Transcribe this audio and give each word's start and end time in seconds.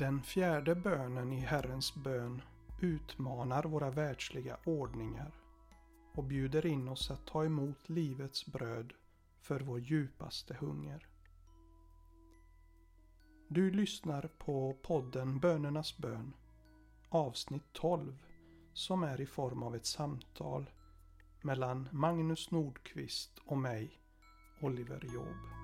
Den 0.00 0.22
fjärde 0.22 0.74
bönen 0.74 1.32
i 1.32 1.40
Herrens 1.40 1.94
bön 1.94 2.42
utmanar 2.80 3.64
våra 3.64 3.90
världsliga 3.90 4.56
ordningar 4.64 5.32
och 6.14 6.24
bjuder 6.24 6.66
in 6.66 6.88
oss 6.88 7.10
att 7.10 7.26
ta 7.26 7.44
emot 7.44 7.88
livets 7.88 8.46
bröd 8.46 8.92
för 9.40 9.60
vår 9.60 9.80
djupaste 9.80 10.54
hunger. 10.54 11.08
Du 13.48 13.70
lyssnar 13.70 14.30
på 14.38 14.76
podden 14.82 15.38
Bönernas 15.38 15.98
bön 15.98 16.32
avsnitt 17.08 17.72
12 17.72 18.18
som 18.72 19.02
är 19.02 19.20
i 19.20 19.26
form 19.26 19.62
av 19.62 19.76
ett 19.76 19.86
samtal 19.86 20.70
mellan 21.42 21.88
Magnus 21.92 22.50
Nordqvist 22.50 23.38
och 23.46 23.58
mig, 23.58 24.00
Oliver 24.60 25.04
Job. 25.14 25.59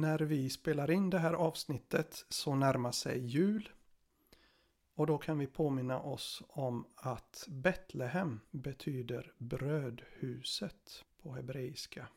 När 0.00 0.18
vi 0.18 0.50
spelar 0.50 0.90
in 0.90 1.10
det 1.10 1.18
här 1.18 1.32
avsnittet 1.32 2.24
så 2.28 2.54
närmar 2.54 2.92
sig 2.92 3.26
jul. 3.26 3.68
Och 4.94 5.06
då 5.06 5.18
kan 5.18 5.38
vi 5.38 5.46
påminna 5.46 6.00
oss 6.00 6.42
om 6.48 6.86
att 6.94 7.44
Betlehem 7.48 8.40
betyder 8.50 9.32
brödhuset 9.38 11.04
på 11.22 11.32
hebreiska. 11.34 12.08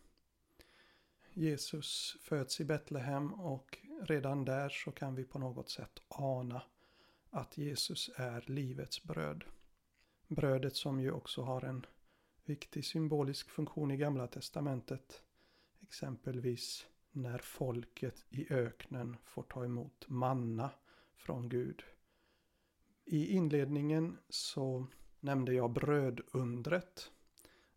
Jesus 1.33 2.17
föds 2.21 2.61
i 2.61 2.65
Betlehem 2.65 3.33
och 3.33 3.77
redan 4.01 4.45
där 4.45 4.69
så 4.69 4.91
kan 4.91 5.15
vi 5.15 5.23
på 5.23 5.39
något 5.39 5.69
sätt 5.69 5.99
ana 6.07 6.61
att 7.29 7.57
Jesus 7.57 8.09
är 8.15 8.43
livets 8.47 9.03
bröd. 9.03 9.43
Brödet 10.27 10.75
som 10.75 10.99
ju 10.99 11.11
också 11.11 11.41
har 11.41 11.61
en 11.61 11.85
viktig 12.45 12.85
symbolisk 12.85 13.49
funktion 13.49 13.91
i 13.91 13.97
Gamla 13.97 14.27
Testamentet. 14.27 15.23
Exempelvis 15.81 16.85
när 17.13 17.37
folket 17.37 18.25
i 18.29 18.53
öknen 18.53 19.17
får 19.23 19.43
ta 19.43 19.65
emot 19.65 20.05
manna 20.07 20.71
från 21.15 21.49
Gud. 21.49 21.83
I 23.05 23.27
inledningen 23.27 24.17
så 24.29 24.87
nämnde 25.19 25.53
jag 25.53 25.71
brödundret. 25.71 27.11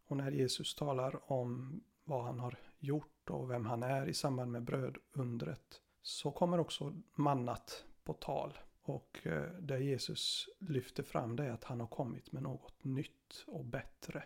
Och 0.06 0.16
när 0.16 0.30
Jesus 0.30 0.74
talar 0.74 1.32
om 1.32 1.80
vad 2.04 2.24
han 2.24 2.40
har 2.40 2.58
gjort 2.78 3.30
och 3.30 3.50
vem 3.50 3.66
han 3.66 3.82
är 3.82 4.06
i 4.06 4.14
samband 4.14 4.52
med 4.52 4.62
brödundret 4.62 5.80
så 6.02 6.30
kommer 6.30 6.60
också 6.60 7.02
mannat 7.14 7.84
på 8.04 8.12
tal. 8.12 8.58
Och 8.82 9.26
eh, 9.26 9.50
det 9.60 9.78
Jesus 9.78 10.48
lyfter 10.58 11.02
fram 11.02 11.36
det 11.36 11.44
är 11.44 11.50
att 11.50 11.64
han 11.64 11.80
har 11.80 11.86
kommit 11.86 12.32
med 12.32 12.42
något 12.42 12.84
nytt 12.84 13.44
och 13.46 13.64
bättre. 13.64 14.24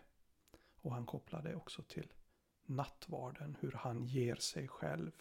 Och 0.82 0.92
han 0.92 1.06
kopplar 1.06 1.42
det 1.42 1.54
också 1.54 1.82
till 1.82 2.12
nattvarden, 2.70 3.56
hur 3.60 3.72
han 3.72 4.04
ger 4.04 4.36
sig 4.36 4.68
själv. 4.68 5.12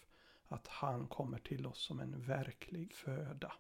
Att 0.48 0.68
han 0.68 1.08
kommer 1.08 1.40
till 1.40 1.68
oss 1.68 1.80
som 1.80 2.00
en 2.00 2.22
verklig 2.22 2.94
föda. 2.94 3.54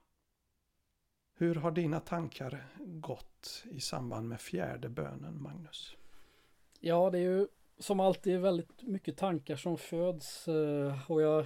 Hur 1.34 1.56
har 1.56 1.72
dina 1.72 2.00
tankar 2.00 2.68
gått 2.80 3.64
i 3.72 3.80
samband 3.80 4.28
med 4.28 4.42
fjärde 4.42 4.90
bönen, 4.90 5.42
Magnus? 5.42 5.96
Ja, 6.80 7.10
det 7.10 7.18
är 7.18 7.22
ju 7.22 7.48
som 7.78 8.00
alltid 8.00 8.40
väldigt 8.40 8.84
mycket 8.84 9.18
tankar 9.18 9.56
som 9.56 9.78
föds 9.78 10.48
eh, 10.48 11.12
och 11.12 11.22
jag, 11.22 11.46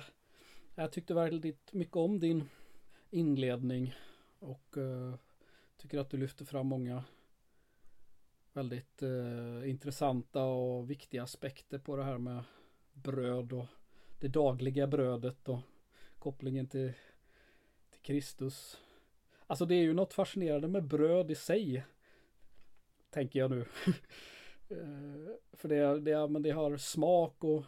jag 0.76 0.92
tyckte 0.92 1.14
väldigt 1.14 1.74
mycket 1.74 1.96
om 1.96 2.20
din 2.20 2.50
inledning 3.10 3.96
och 4.40 4.78
uh, 4.78 5.16
tycker 5.78 6.00
att 6.00 6.10
du 6.10 6.18
lyfter 6.18 6.46
fram 6.46 6.68
många 6.68 7.04
väldigt 8.54 9.02
eh, 9.02 9.70
intressanta 9.70 10.44
och 10.44 10.90
viktiga 10.90 11.24
aspekter 11.24 11.80
på 11.80 11.96
det 11.96 12.04
här 12.04 12.18
med 12.18 12.44
bröd 12.94 13.54
och 13.54 13.66
det 14.20 14.28
dagliga 14.28 14.88
brödet 14.88 15.50
och 15.50 15.60
kopplingen 16.20 16.68
till, 16.68 16.94
till 17.90 18.02
Kristus. 18.02 18.78
Alltså 19.48 19.66
det 19.66 19.76
är 19.76 19.82
ju 19.82 19.94
något 19.94 20.14
fascinerande 20.14 20.68
med 20.68 20.84
bröd 20.84 21.32
i 21.32 21.36
sig. 21.36 21.86
Tänker 23.10 23.40
jag 23.40 23.52
nu. 23.52 23.66
Eh, 24.70 25.36
för 25.54 25.70
det, 25.70 26.00
det, 26.00 26.28
men 26.28 26.42
det 26.42 26.52
har 26.52 26.78
smak 26.78 27.44
och 27.44 27.64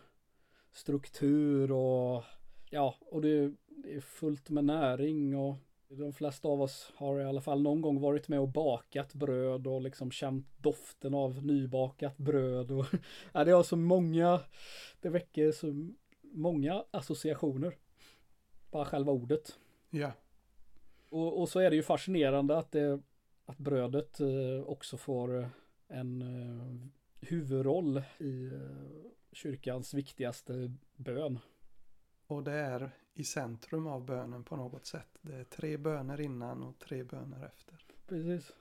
struktur 0.71 1.71
och 1.71 2.23
ja, 2.69 2.95
och 2.99 3.21
det, 3.21 3.53
det 3.67 3.95
är 3.95 4.01
fullt 4.01 4.49
med 4.49 4.65
näring 4.65 5.35
och 5.37 5.55
de 5.97 6.13
flesta 6.13 6.47
av 6.47 6.61
oss 6.61 6.91
har 6.95 7.19
i 7.19 7.23
alla 7.23 7.41
fall 7.41 7.61
någon 7.61 7.81
gång 7.81 7.99
varit 7.99 8.27
med 8.27 8.39
och 8.39 8.47
bakat 8.47 9.13
bröd 9.13 9.67
och 9.67 9.81
liksom 9.81 10.11
känt 10.11 10.47
doften 10.57 11.13
av 11.13 11.45
nybakat 11.45 12.17
bröd. 12.17 12.71
Och, 12.71 12.85
ja, 13.33 13.43
det 13.43 13.51
har 13.51 13.63
så 13.63 13.75
många, 13.75 14.39
det 15.01 15.09
väcker 15.09 15.51
så 15.51 15.91
många 16.21 16.83
associationer. 16.91 17.77
Bara 18.71 18.85
själva 18.85 19.11
ordet. 19.11 19.59
Ja. 19.89 20.11
Och, 21.09 21.41
och 21.41 21.49
så 21.49 21.59
är 21.59 21.69
det 21.69 21.75
ju 21.75 21.83
fascinerande 21.83 22.57
att, 22.57 22.71
det, 22.71 22.99
att 23.45 23.57
brödet 23.57 24.19
eh, 24.19 24.61
också 24.65 24.97
får 24.97 25.39
eh, 25.39 25.47
en 25.87 26.21
eh, 26.21 26.87
huvudroll 27.27 28.03
i 28.17 28.51
kyrkans 29.31 29.93
viktigaste 29.93 30.73
bön. 30.95 31.39
Och 32.27 32.43
det 32.43 32.51
är 32.51 32.91
i 33.15 33.23
centrum 33.23 33.87
av 33.87 34.05
bönen 34.05 34.43
på 34.43 34.55
något 34.55 34.85
sätt. 34.85 35.07
Det 35.21 35.35
är 35.35 35.43
tre 35.43 35.77
böner 35.77 36.21
innan 36.21 36.63
och 36.63 36.79
tre 36.79 37.03
böner 37.03 37.45
efter. 37.45 37.85
Precis. 38.07 38.51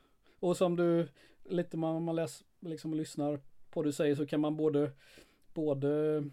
Och 0.41 0.57
som 0.57 0.77
du, 0.77 1.09
lite 1.45 1.77
man, 1.77 2.03
man 2.03 2.17
läser, 2.17 2.47
liksom 2.61 2.95
lyssnar 2.95 3.41
på 3.71 3.83
det 3.83 3.89
du 3.89 3.93
säger 3.93 4.15
så 4.15 4.27
kan 4.27 4.41
man 4.41 4.57
både, 4.57 4.93
både, 5.55 6.25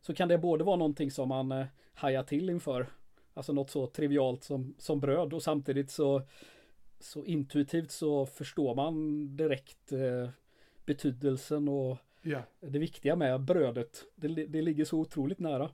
så 0.00 0.14
kan 0.14 0.28
det 0.28 0.38
både 0.38 0.64
vara 0.64 0.76
någonting 0.76 1.10
som 1.10 1.28
man 1.28 1.52
eh, 1.52 1.66
hajar 1.94 2.22
till 2.22 2.50
inför. 2.50 2.86
Alltså 3.34 3.52
något 3.52 3.70
så 3.70 3.86
trivialt 3.86 4.44
som, 4.44 4.74
som 4.78 5.00
bröd 5.00 5.34
och 5.34 5.42
samtidigt 5.42 5.90
så, 5.90 6.22
så 7.00 7.24
intuitivt 7.24 7.90
så 7.90 8.26
förstår 8.26 8.74
man 8.74 9.26
direkt 9.36 9.92
eh, 9.92 10.30
betydelsen 10.86 11.68
och 11.68 11.98
ja. 12.22 12.42
det 12.60 12.78
viktiga 12.78 13.16
med 13.16 13.40
brödet. 13.40 14.04
Det, 14.14 14.28
det 14.28 14.62
ligger 14.62 14.84
så 14.84 14.98
otroligt 14.98 15.38
nära 15.38 15.70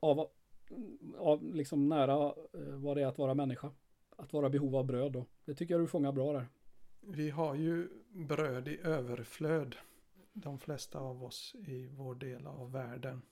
av, 0.00 0.28
av 1.18 1.54
liksom 1.54 1.88
nära 1.88 2.26
eh, 2.26 2.60
vad 2.60 2.96
det 2.96 3.02
är 3.02 3.06
att 3.06 3.18
vara 3.18 3.34
människa. 3.34 3.70
Att 4.16 4.32
vara 4.32 4.50
behov 4.50 4.76
av 4.76 4.84
bröd 4.84 5.12
då. 5.12 5.26
Det 5.44 5.54
tycker 5.54 5.74
jag 5.74 5.82
du 5.82 5.86
fångar 5.86 6.12
bra 6.12 6.32
där. 6.32 6.46
Vi 7.00 7.30
har 7.30 7.54
ju 7.54 7.88
bröd 8.12 8.68
i 8.68 8.78
överflöd. 8.80 9.76
De 10.32 10.58
flesta 10.58 10.98
av 10.98 11.24
oss 11.24 11.54
i 11.66 11.86
vår 11.86 12.14
del 12.14 12.46
av 12.46 12.72
världen. 12.72 13.22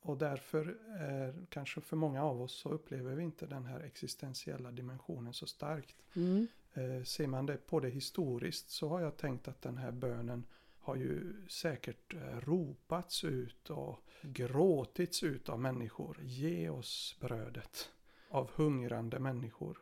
Och 0.00 0.18
därför 0.18 0.78
är 0.98 1.46
kanske 1.48 1.80
för 1.80 1.96
många 1.96 2.24
av 2.24 2.42
oss 2.42 2.52
så 2.52 2.68
upplever 2.68 3.14
vi 3.14 3.22
inte 3.22 3.46
den 3.46 3.64
här 3.64 3.80
existentiella 3.80 4.70
dimensionen 4.70 5.34
så 5.34 5.46
starkt. 5.46 5.96
Mm. 6.16 6.46
Eh, 6.74 7.02
ser 7.04 7.26
man 7.26 7.46
det 7.46 7.66
på 7.66 7.80
det 7.80 7.88
historiskt 7.88 8.70
så 8.70 8.88
har 8.88 9.00
jag 9.00 9.16
tänkt 9.16 9.48
att 9.48 9.62
den 9.62 9.76
här 9.76 9.92
bönen 9.92 10.44
har 10.84 10.96
ju 10.96 11.46
säkert 11.48 12.14
eh, 12.14 12.40
ropats 12.40 13.24
ut 13.24 13.70
och 13.70 13.98
gråtits 14.22 15.22
ut 15.22 15.48
av 15.48 15.60
människor. 15.60 16.18
Ge 16.22 16.68
oss 16.68 17.16
brödet. 17.20 17.90
Av 18.28 18.50
hungrande 18.54 19.18
människor. 19.18 19.78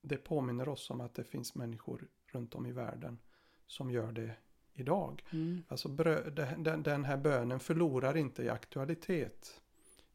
Det 0.00 0.16
påminner 0.16 0.68
oss 0.68 0.90
om 0.90 1.00
att 1.00 1.14
det 1.14 1.24
finns 1.24 1.54
människor 1.54 2.08
runt 2.26 2.54
om 2.54 2.66
i 2.66 2.72
världen 2.72 3.18
som 3.66 3.90
gör 3.90 4.12
det 4.12 4.30
idag. 4.74 5.24
Mm. 5.32 5.62
Alltså 5.68 5.88
den, 5.88 6.82
den 6.82 7.04
här 7.04 7.16
bönen 7.16 7.60
förlorar 7.60 8.16
inte 8.16 8.42
i 8.42 8.48
aktualitet 8.48 9.60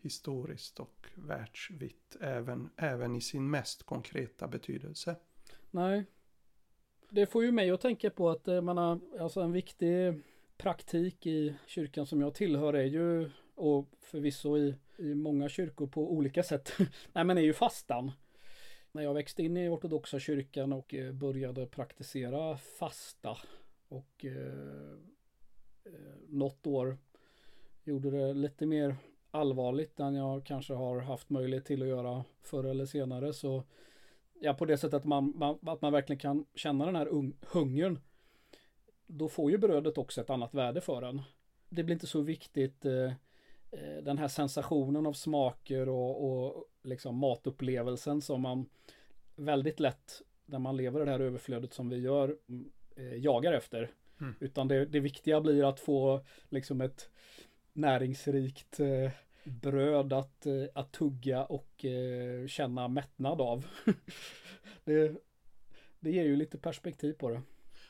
historiskt 0.02 0.80
och 0.80 1.08
världsvitt 1.16 2.16
även, 2.22 2.70
även 2.76 3.16
i 3.16 3.22
sin 3.22 3.50
mest 3.50 3.84
konkreta 3.84 4.48
betydelse. 4.48 5.16
Nej, 5.72 6.06
det 7.12 7.26
får 7.26 7.44
ju 7.44 7.52
mig 7.52 7.72
att 7.72 7.82
tänka 7.82 8.10
på 8.10 8.30
att 8.30 8.48
eh, 8.48 8.62
man 8.62 8.78
har, 8.78 9.00
alltså 9.20 9.42
en 9.42 9.52
viktig 9.52 10.22
praktik 10.58 11.26
i 11.26 11.56
kyrkan 11.68 12.06
som 12.06 12.22
jag 12.22 12.34
tillhör 12.34 12.74
är 12.74 12.86
ju, 12.86 13.30
och 13.56 13.90
förvisso 14.00 14.58
i, 14.58 14.76
i 14.98 15.16
många 15.16 15.50
kyrkor 15.50 15.88
på 15.88 16.14
olika 16.14 16.44
sätt, 16.44 16.74
nej 17.14 17.24
men 17.24 17.38
är 17.38 17.42
ju 17.42 17.54
fastan. 17.54 18.12
När 18.92 19.04
jag 19.04 19.14
växte 19.14 19.44
in 19.44 19.58
i 19.58 19.70
ortodoxa 19.70 20.20
kyrkan 20.20 20.74
och 20.74 20.94
eh, 20.94 21.12
började 21.12 21.66
praktisera 21.66 22.58
fasta 22.58 23.38
och 23.88 24.26
eh, 24.26 24.94
eh, 25.86 26.18
något 26.28 26.68
år 26.68 26.98
gjorde 27.84 28.12
det 28.12 28.34
lite 28.34 28.66
mer 28.66 28.96
allvarligt 29.32 30.00
än 30.00 30.16
jag 30.16 30.46
kanske 30.46 30.74
har 30.74 31.00
haft 31.00 31.30
möjlighet 31.30 31.66
till 31.66 31.82
att 31.82 31.88
göra 31.88 32.24
förr 32.42 32.64
eller 32.64 32.86
senare 32.86 33.34
så 33.34 33.64
ja, 34.42 34.54
på 34.54 34.66
det 34.66 34.78
sättet 34.78 34.94
att 34.94 35.06
man, 35.06 35.34
man, 35.36 35.60
att 35.62 35.82
man 35.82 35.94
verkligen 35.94 36.20
kan 36.20 36.46
känna 36.56 36.86
den 36.86 36.96
här 36.96 37.08
un, 37.08 37.34
hungern. 37.42 38.00
Då 39.08 39.30
får 39.30 39.52
ju 39.52 39.58
brödet 39.58 39.98
också 39.98 40.22
ett 40.22 40.30
annat 40.30 40.54
värde 40.54 40.82
för 40.82 41.02
en. 41.02 41.22
Det 41.70 41.84
blir 41.84 41.94
inte 41.94 42.08
så 42.08 42.22
viktigt 42.22 42.86
eh, 42.86 43.14
eh, 43.72 44.04
den 44.04 44.18
här 44.18 44.28
sensationen 44.28 45.06
av 45.06 45.14
smaker 45.14 45.90
och, 45.90 46.32
och 46.32 46.66
liksom 46.84 47.16
matupplevelsen 47.16 48.22
som 48.22 48.42
man 48.42 48.70
väldigt 49.36 49.80
lätt 49.80 50.22
när 50.46 50.60
man 50.60 50.78
lever 50.78 51.06
det 51.06 51.12
här 51.12 51.20
överflödet 51.20 51.74
som 51.74 51.90
vi 51.90 51.98
gör 51.98 52.38
eh, 52.96 53.16
jagar 53.16 53.54
efter. 53.54 53.92
Mm. 54.22 54.36
Utan 54.40 54.68
det, 54.68 54.86
det 54.86 55.00
viktiga 55.00 55.42
blir 55.42 55.70
att 55.70 55.80
få 55.80 56.26
liksom 56.50 56.82
ett 56.82 57.10
näringsrikt 57.74 58.80
eh, 58.80 59.12
bröd 59.44 60.14
att, 60.14 60.46
eh, 60.46 60.54
att 60.74 60.92
tugga 60.92 61.44
och 61.44 61.86
eh, 61.86 62.48
känna 62.48 62.88
mättnad 62.88 63.42
av. 63.42 63.66
det, 64.84 65.16
det 66.00 66.12
ger 66.12 66.24
ju 66.24 66.36
lite 66.36 66.58
perspektiv 66.58 67.14
på 67.14 67.30
det. 67.30 67.42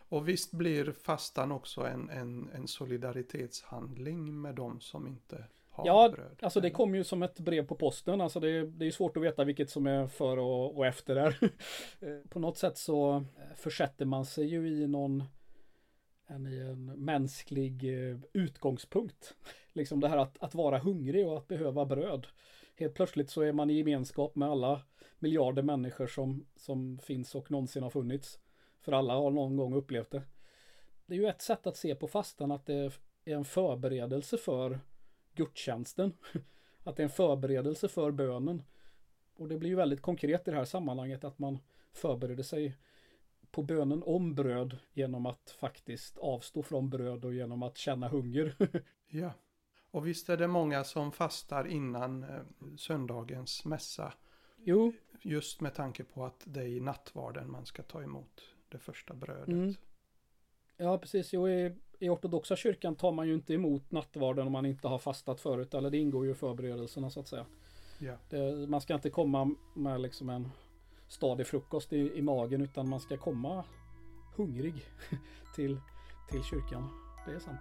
Och 0.10 0.30
visst 0.30 0.52
blir 0.52 0.92
fastan 0.92 1.52
också 1.52 1.82
en, 1.82 2.10
en, 2.10 2.50
en 2.54 2.68
solidaritetshandling 2.68 4.42
med 4.42 4.56
de 4.56 4.80
som 4.82 5.08
inte 5.08 5.46
har 5.72 5.86
Ja, 5.86 6.10
bröd? 6.16 6.38
Alltså 6.42 6.62
det 6.62 6.70
kom 6.70 6.96
ju 6.96 7.04
som 7.04 7.24
ett 7.24 7.40
brev 7.40 7.68
på 7.68 7.76
posten. 7.76 8.22
Alltså 8.22 8.40
det, 8.40 8.66
det 8.66 8.88
är 8.88 8.92
svårt 8.92 9.18
att 9.18 9.24
veta 9.24 9.44
vilket 9.44 9.70
som 9.70 9.88
är 9.88 10.08
för 10.08 10.38
och, 10.38 10.78
och 10.78 10.86
efter 10.86 11.16
där. 11.16 11.38
Eh, 12.00 12.30
på 12.30 12.40
något 12.40 12.58
sätt 12.58 12.78
så 12.78 13.26
försätter 13.56 14.06
man 14.06 14.26
sig 14.26 14.46
ju 14.46 14.68
i 14.68 14.88
någon 14.88 15.24
en, 16.32 16.48
i 16.48 16.58
en 16.58 16.86
mänsklig 16.86 17.84
eh, 17.84 18.18
utgångspunkt. 18.34 19.36
Liksom 19.74 20.00
det 20.00 20.08
här 20.08 20.18
att, 20.18 20.38
att 20.44 20.56
vara 20.56 20.80
hungrig 20.80 21.28
och 21.28 21.38
att 21.38 21.48
behöva 21.48 21.86
bröd. 21.86 22.28
Helt 22.76 22.94
plötsligt 22.94 23.30
så 23.30 23.42
är 23.42 23.54
man 23.54 23.70
i 23.70 23.78
gemenskap 23.78 24.36
med 24.36 24.50
alla 24.50 24.82
miljarder 25.20 25.64
människor 25.64 26.08
som, 26.08 26.46
som 26.56 27.00
finns 27.00 27.36
och 27.36 27.52
någonsin 27.52 27.84
har 27.84 27.90
funnits. 27.90 28.40
För 28.80 28.92
alla 28.92 29.14
har 29.14 29.32
någon 29.32 29.58
gång 29.58 29.74
upplevt 29.74 30.12
det. 30.12 30.24
Det 31.06 31.16
är 31.16 31.20
ju 31.20 31.28
ett 31.28 31.42
sätt 31.42 31.68
att 31.68 31.78
se 31.78 31.96
på 31.96 32.08
fastan 32.08 32.52
att 32.52 32.66
det 32.66 32.76
är 33.26 33.36
en 33.36 33.46
förberedelse 33.46 34.38
för 34.38 34.80
gudstjänsten. 35.36 36.14
Att 36.84 36.96
det 36.96 37.02
är 37.02 37.06
en 37.06 37.10
förberedelse 37.10 37.88
för 37.88 38.12
bönen. 38.12 38.64
Och 39.36 39.48
det 39.48 39.58
blir 39.58 39.70
ju 39.70 39.76
väldigt 39.76 40.02
konkret 40.02 40.48
i 40.48 40.52
det 40.52 40.58
här 40.58 40.66
sammanhanget 40.66 41.24
att 41.24 41.40
man 41.40 41.60
förbereder 41.94 42.44
sig 42.44 42.78
på 43.52 43.64
bönen 43.64 44.04
om 44.04 44.36
bröd 44.36 44.78
genom 44.94 45.26
att 45.26 45.56
faktiskt 45.60 46.18
avstå 46.18 46.64
från 46.64 46.90
bröd 46.90 47.26
och 47.26 47.34
genom 47.34 47.64
att 47.64 47.78
känna 47.78 48.08
hunger. 48.08 48.56
Ja. 49.14 49.34
Och 49.92 50.08
visst 50.08 50.30
är 50.30 50.38
det 50.38 50.48
många 50.48 50.84
som 50.84 51.12
fastar 51.12 51.68
innan 51.68 52.24
eh, 52.24 52.42
söndagens 52.78 53.66
mässa. 53.66 54.14
jo, 54.58 54.94
Just 55.22 55.62
med 55.62 55.74
tanke 55.76 56.04
på 56.04 56.26
att 56.26 56.44
det 56.46 56.62
är 56.62 56.68
i 56.68 56.80
nattvarden 56.80 57.52
man 57.52 57.66
ska 57.66 57.84
ta 57.84 58.04
emot 58.04 58.42
det 58.70 58.78
första 58.78 59.14
brödet. 59.14 59.48
Mm. 59.48 59.74
ja 60.78 60.98
precis. 60.98 61.34
Jo, 61.34 61.50
i, 61.50 61.76
I 62.00 62.10
ortodoxa 62.10 62.56
kyrkan 62.56 62.96
tar 62.96 63.12
man 63.12 63.28
ju 63.28 63.34
inte 63.34 63.54
emot 63.54 63.92
nattvarden 63.92 64.48
om 64.48 64.54
man 64.54 64.66
inte 64.66 64.88
har 64.88 64.98
fastat 65.00 65.42
förut. 65.42 65.74
Eller 65.74 65.90
det 65.90 65.98
ingår 65.98 66.26
ju 66.26 66.32
i 66.32 66.36
förberedelserna 66.36 67.10
så 67.10 67.20
att 67.20 67.28
säga. 67.28 67.46
Ja. 68.00 68.18
Det, 68.30 68.68
man 68.68 68.82
ska 68.82 68.94
inte 68.94 69.10
komma 69.10 69.56
med 69.76 70.02
liksom 70.02 70.30
en 70.30 70.52
stadig 71.12 71.48
frukost 71.48 71.94
i, 71.94 72.18
i 72.18 72.22
magen 72.22 72.62
utan 72.62 72.90
man 72.90 73.00
ska 73.00 73.18
komma 73.18 73.64
hungrig 74.36 74.86
till, 75.56 75.80
till 76.30 76.44
kyrkan. 76.44 76.88
Det 77.26 77.32
är 77.32 77.40
sant. 77.40 77.60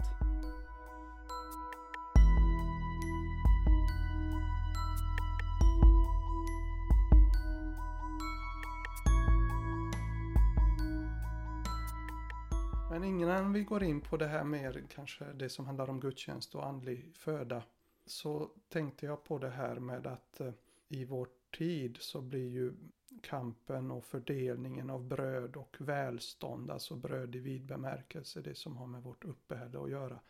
Men 12.91 13.05
innan 13.05 13.53
vi 13.53 13.65
går 13.65 13.83
in 13.83 14.01
på 14.01 14.17
det 14.17 14.27
här 14.27 14.45
mer, 14.45 14.83
kanske 14.95 15.25
det 15.25 15.49
som 15.49 15.67
handlar 15.67 15.91
om 15.91 16.01
gudstjänst 16.01 16.55
och 16.55 16.67
andlig 16.67 17.11
föda, 17.15 17.63
så 18.07 18.51
tänkte 18.69 19.07
jag 19.07 19.25
på 19.25 19.39
det 19.39 19.51
här 19.51 19.75
med 19.75 20.07
att 20.07 20.41
eh, 20.41 20.53
i 20.89 21.05
vår 21.05 21.29
tid 21.59 21.97
så 22.01 22.21
blir 22.21 22.49
ju 22.49 22.73
kampen 23.23 23.91
och 23.91 24.05
fördelningen 24.05 24.91
av 24.91 25.05
bröd 25.05 25.57
och 25.57 25.77
välstånd, 25.81 26.71
alltså 26.71 26.97
bröd 26.97 27.37
i 27.37 27.39
vid 27.39 27.67
bemärkelse, 27.67 28.41
det 28.41 28.55
som 28.55 28.77
har 28.77 28.87
med 28.87 29.03
vårt 29.03 29.25
uppehälle 29.25 29.79
att 29.79 29.91
göra. 29.91 30.21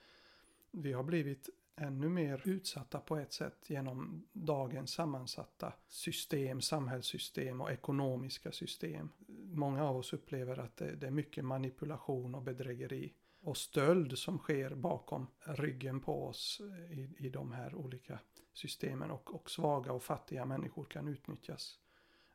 Vi 0.71 0.93
har 0.93 1.03
blivit 1.03 1.49
ännu 1.77 2.09
mer 2.09 2.43
utsatta 2.45 3.01
på 3.01 3.17
ett 3.17 3.33
sätt 3.33 3.71
genom 3.71 4.27
dagens 4.33 4.91
sammansatta 4.91 5.73
system, 5.89 6.61
samhällssystem 6.61 7.61
och 7.61 7.71
ekonomiska 7.71 8.53
system. 8.53 9.09
Många 9.53 9.85
av 9.85 9.97
oss 9.97 10.13
upplever 10.13 10.59
att 10.59 10.77
det, 10.77 10.95
det 10.95 11.07
är 11.07 11.11
mycket 11.11 11.45
manipulation 11.45 12.35
och 12.35 12.43
bedrägeri 12.43 13.13
och 13.43 13.57
stöld 13.57 14.19
som 14.19 14.39
sker 14.39 14.75
bakom 14.75 15.27
ryggen 15.45 16.01
på 16.01 16.27
oss 16.27 16.61
i, 16.91 17.27
i 17.27 17.31
de 17.31 17.53
här 17.53 17.75
olika 17.75 18.19
systemen 18.53 19.11
och, 19.11 19.35
och 19.35 19.51
svaga 19.51 19.93
och 19.93 20.03
fattiga 20.03 20.45
människor 20.45 20.85
kan 20.85 21.09
utnyttjas 21.09 21.79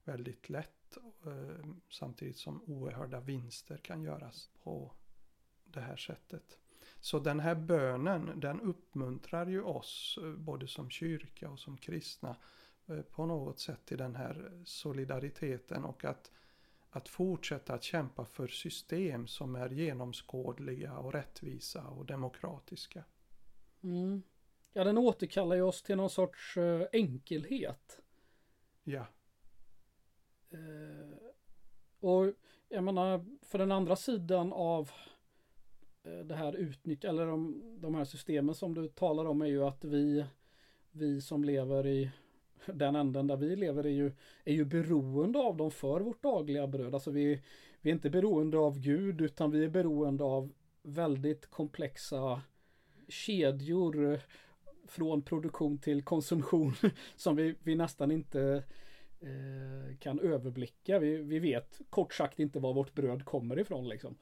väldigt 0.05 0.49
lätt 0.49 0.97
eh, 1.25 1.65
samtidigt 1.89 2.37
som 2.37 2.63
oerhörda 2.67 3.19
vinster 3.19 3.77
kan 3.77 4.03
göras 4.03 4.49
på 4.63 4.91
det 5.63 5.81
här 5.81 5.97
sättet. 5.97 6.57
Så 6.99 7.19
den 7.19 7.39
här 7.39 7.55
bönen 7.55 8.39
den 8.39 8.61
uppmuntrar 8.61 9.47
ju 9.47 9.61
oss 9.61 10.19
eh, 10.21 10.33
både 10.33 10.67
som 10.67 10.89
kyrka 10.89 11.49
och 11.49 11.59
som 11.59 11.77
kristna 11.77 12.35
eh, 12.87 13.01
på 13.01 13.25
något 13.25 13.59
sätt 13.59 13.85
till 13.85 13.97
den 13.97 14.15
här 14.15 14.61
solidariteten 14.65 15.83
och 15.83 16.05
att, 16.05 16.31
att 16.89 17.09
fortsätta 17.09 17.73
att 17.73 17.83
kämpa 17.83 18.25
för 18.25 18.47
system 18.47 19.27
som 19.27 19.55
är 19.55 19.69
genomskådliga 19.69 20.97
och 20.97 21.13
rättvisa 21.13 21.87
och 21.87 22.05
demokratiska. 22.05 23.03
Mm. 23.83 24.23
Ja, 24.73 24.83
den 24.83 24.97
återkallar 24.97 25.55
ju 25.55 25.61
oss 25.61 25.83
till 25.83 25.97
någon 25.97 26.09
sorts 26.09 26.57
enkelhet. 26.91 27.99
Ja, 28.83 29.07
Eh, 30.49 31.17
och 31.99 32.33
jag 32.69 32.83
menar, 32.83 33.25
för 33.41 33.57
den 33.57 33.71
andra 33.71 33.95
sidan 33.95 34.53
av 34.53 34.91
eh, 36.03 36.19
det 36.19 36.35
här 36.35 36.55
utnyttj 36.55 37.07
eller 37.07 37.25
de, 37.25 37.61
de 37.81 37.95
här 37.95 38.05
systemen 38.05 38.55
som 38.55 38.73
du 38.73 38.87
talar 38.87 39.25
om 39.25 39.41
är 39.41 39.45
ju 39.45 39.63
att 39.63 39.83
vi, 39.83 40.25
vi 40.91 41.21
som 41.21 41.43
lever 41.43 41.87
i 41.87 42.11
den 42.65 42.95
änden 42.95 43.27
där 43.27 43.37
vi 43.37 43.55
lever 43.55 43.85
är 43.85 43.89
ju, 43.89 44.11
är 44.43 44.53
ju 44.53 44.65
beroende 44.65 45.39
av 45.39 45.57
dem 45.57 45.71
för 45.71 45.99
vårt 45.99 46.23
dagliga 46.23 46.67
bröd. 46.67 46.93
Alltså 46.93 47.11
vi, 47.11 47.41
vi 47.81 47.89
är 47.89 47.93
inte 47.93 48.09
beroende 48.09 48.57
av 48.57 48.79
Gud 48.79 49.21
utan 49.21 49.51
vi 49.51 49.63
är 49.63 49.69
beroende 49.69 50.23
av 50.23 50.51
väldigt 50.81 51.47
komplexa 51.47 52.41
kedjor 53.07 54.13
eh, 54.13 54.19
från 54.87 55.21
produktion 55.21 55.77
till 55.77 56.03
konsumtion 56.03 56.73
som 57.15 57.35
vi, 57.35 57.55
vi 57.63 57.75
nästan 57.75 58.11
inte 58.11 58.41
eh, 58.41 58.63
kan 59.99 60.19
överblicka. 60.19 60.99
Vi, 60.99 61.17
vi 61.17 61.39
vet 61.39 61.81
kort 61.89 62.13
sagt 62.13 62.39
inte 62.39 62.59
var 62.59 62.73
vårt 62.73 62.93
bröd 62.93 63.25
kommer 63.25 63.59
ifrån 63.59 63.89
liksom. 63.89 64.17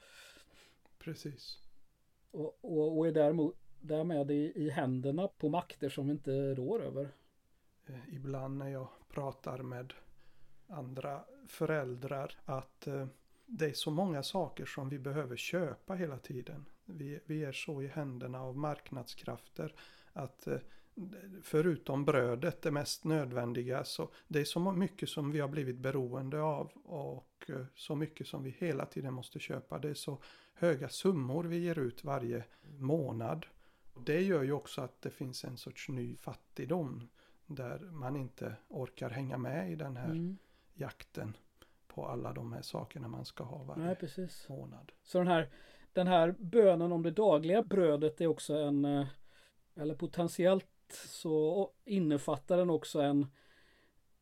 precis. 0.99 1.59
Och, 2.31 2.57
och, 2.61 2.97
och 2.97 3.07
är 3.07 3.11
däremot, 3.11 3.55
därmed 3.81 4.31
i, 4.31 4.53
i 4.55 4.69
händerna 4.69 5.27
på 5.27 5.49
makter 5.49 5.89
som 5.89 6.07
vi 6.07 6.11
inte 6.11 6.55
rår 6.55 6.83
över. 6.83 7.09
Eh, 7.85 8.15
ibland 8.15 8.57
när 8.57 8.69
jag 8.69 8.87
pratar 9.09 9.57
med 9.57 9.93
andra 10.67 11.23
föräldrar 11.47 12.39
att 12.45 12.87
eh, 12.87 13.07
det 13.45 13.65
är 13.65 13.73
så 13.73 13.91
många 13.91 14.23
saker 14.23 14.65
som 14.65 14.89
vi 14.89 14.99
behöver 14.99 15.35
köpa 15.35 15.93
hela 15.93 16.17
tiden. 16.17 16.65
Vi, 16.85 17.19
vi 17.25 17.43
är 17.43 17.51
så 17.51 17.81
i 17.81 17.87
händerna 17.87 18.41
av 18.41 18.57
marknadskrafter 18.57 19.75
att 20.13 20.47
eh, 20.47 20.57
förutom 21.43 22.05
brödet, 22.05 22.61
det 22.61 22.71
mest 22.71 23.03
nödvändiga, 23.03 23.83
så 23.83 24.09
det 24.27 24.39
är 24.39 24.45
så 24.45 24.59
mycket 24.59 25.09
som 25.09 25.31
vi 25.31 25.39
har 25.39 25.47
blivit 25.47 25.77
beroende 25.77 26.41
av 26.41 26.71
och 26.83 27.45
eh, 27.49 27.65
så 27.75 27.95
mycket 27.95 28.27
som 28.27 28.43
vi 28.43 28.49
hela 28.49 28.85
tiden 28.85 29.13
måste 29.13 29.39
köpa. 29.39 29.79
Det 29.79 29.89
är 29.89 29.93
så 29.93 30.17
höga 30.53 30.89
summor 30.89 31.43
vi 31.43 31.57
ger 31.57 31.79
ut 31.79 32.03
varje 32.03 32.43
månad. 32.77 33.45
Det 34.05 34.21
gör 34.21 34.43
ju 34.43 34.51
också 34.51 34.81
att 34.81 35.01
det 35.01 35.09
finns 35.09 35.43
en 35.43 35.57
sorts 35.57 35.89
ny 35.89 36.15
fattigdom 36.15 37.09
där 37.45 37.79
man 37.79 38.15
inte 38.15 38.55
orkar 38.67 39.09
hänga 39.09 39.37
med 39.37 39.71
i 39.71 39.75
den 39.75 39.97
här 39.97 40.09
Mm. 40.11 40.37
jakten 40.73 41.37
på 41.87 42.05
alla 42.07 42.33
de 42.33 42.53
här 42.53 42.61
sakerna 42.61 43.07
man 43.07 43.25
ska 43.25 43.43
ha 43.43 43.63
varje 43.63 43.83
Nej, 43.85 43.95
precis. 43.95 44.49
månad. 44.49 44.91
Så 45.03 45.17
den 45.17 45.27
här, 45.27 45.49
den 45.93 46.07
här 46.07 46.35
bönen 46.39 46.91
om 46.91 47.03
det 47.03 47.11
dagliga 47.11 47.63
brödet 47.63 48.21
är 48.21 48.27
också 48.27 48.53
en, 48.53 48.85
eh, 48.85 49.07
eller 49.75 49.95
potentiellt 49.95 50.65
så 50.91 51.69
innefattar 51.85 52.57
den 52.57 52.69
också 52.69 53.01
en, 53.01 53.27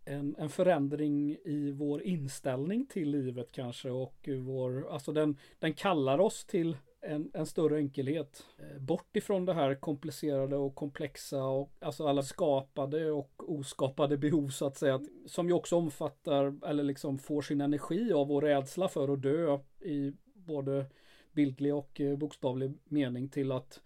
en, 0.06 0.36
en 0.38 0.50
förändring 0.50 1.32
i 1.32 1.72
vår 1.72 2.04
inställning 2.04 2.86
till 2.86 3.10
livet 3.10 3.52
kanske 3.52 3.90
och 3.90 4.30
vår, 4.40 4.94
alltså 4.94 5.12
den, 5.12 5.38
den 5.60 5.74
kallar 5.74 6.20
oss 6.20 6.46
till 6.46 6.78
en, 7.02 7.32
en 7.34 7.46
större 7.46 7.78
enkelhet. 7.78 8.46
Eh, 8.60 8.82
bort 8.82 9.16
ifrån 9.16 9.46
det 9.46 9.54
här 9.54 9.76
komplicerade 9.76 10.56
och 10.56 10.76
komplexa 10.76 11.44
och 11.44 11.72
alltså 11.80 12.08
alla 12.08 12.24
skapade 12.24 13.12
och 13.12 13.60
oskapade 13.60 14.18
behov 14.18 14.50
så 14.50 14.66
att 14.66 14.78
säga. 14.78 15.02
Som 15.26 15.48
ju 15.48 15.54
också 15.54 15.76
omfattar 15.76 16.68
eller 16.68 16.84
liksom 16.84 17.18
får 17.18 17.42
sin 17.42 17.62
energi 17.62 18.14
av 18.14 18.28
vår 18.28 18.42
rädsla 18.42 18.88
för 18.88 19.14
att 19.14 19.22
dö 19.22 19.60
i 19.80 20.14
både 20.34 20.86
bildlig 21.32 21.76
och 21.76 22.02
eh, 22.02 22.18
bokstavlig 22.18 22.74
mening 22.86 23.30
till 23.30 23.52
att, 23.52 23.82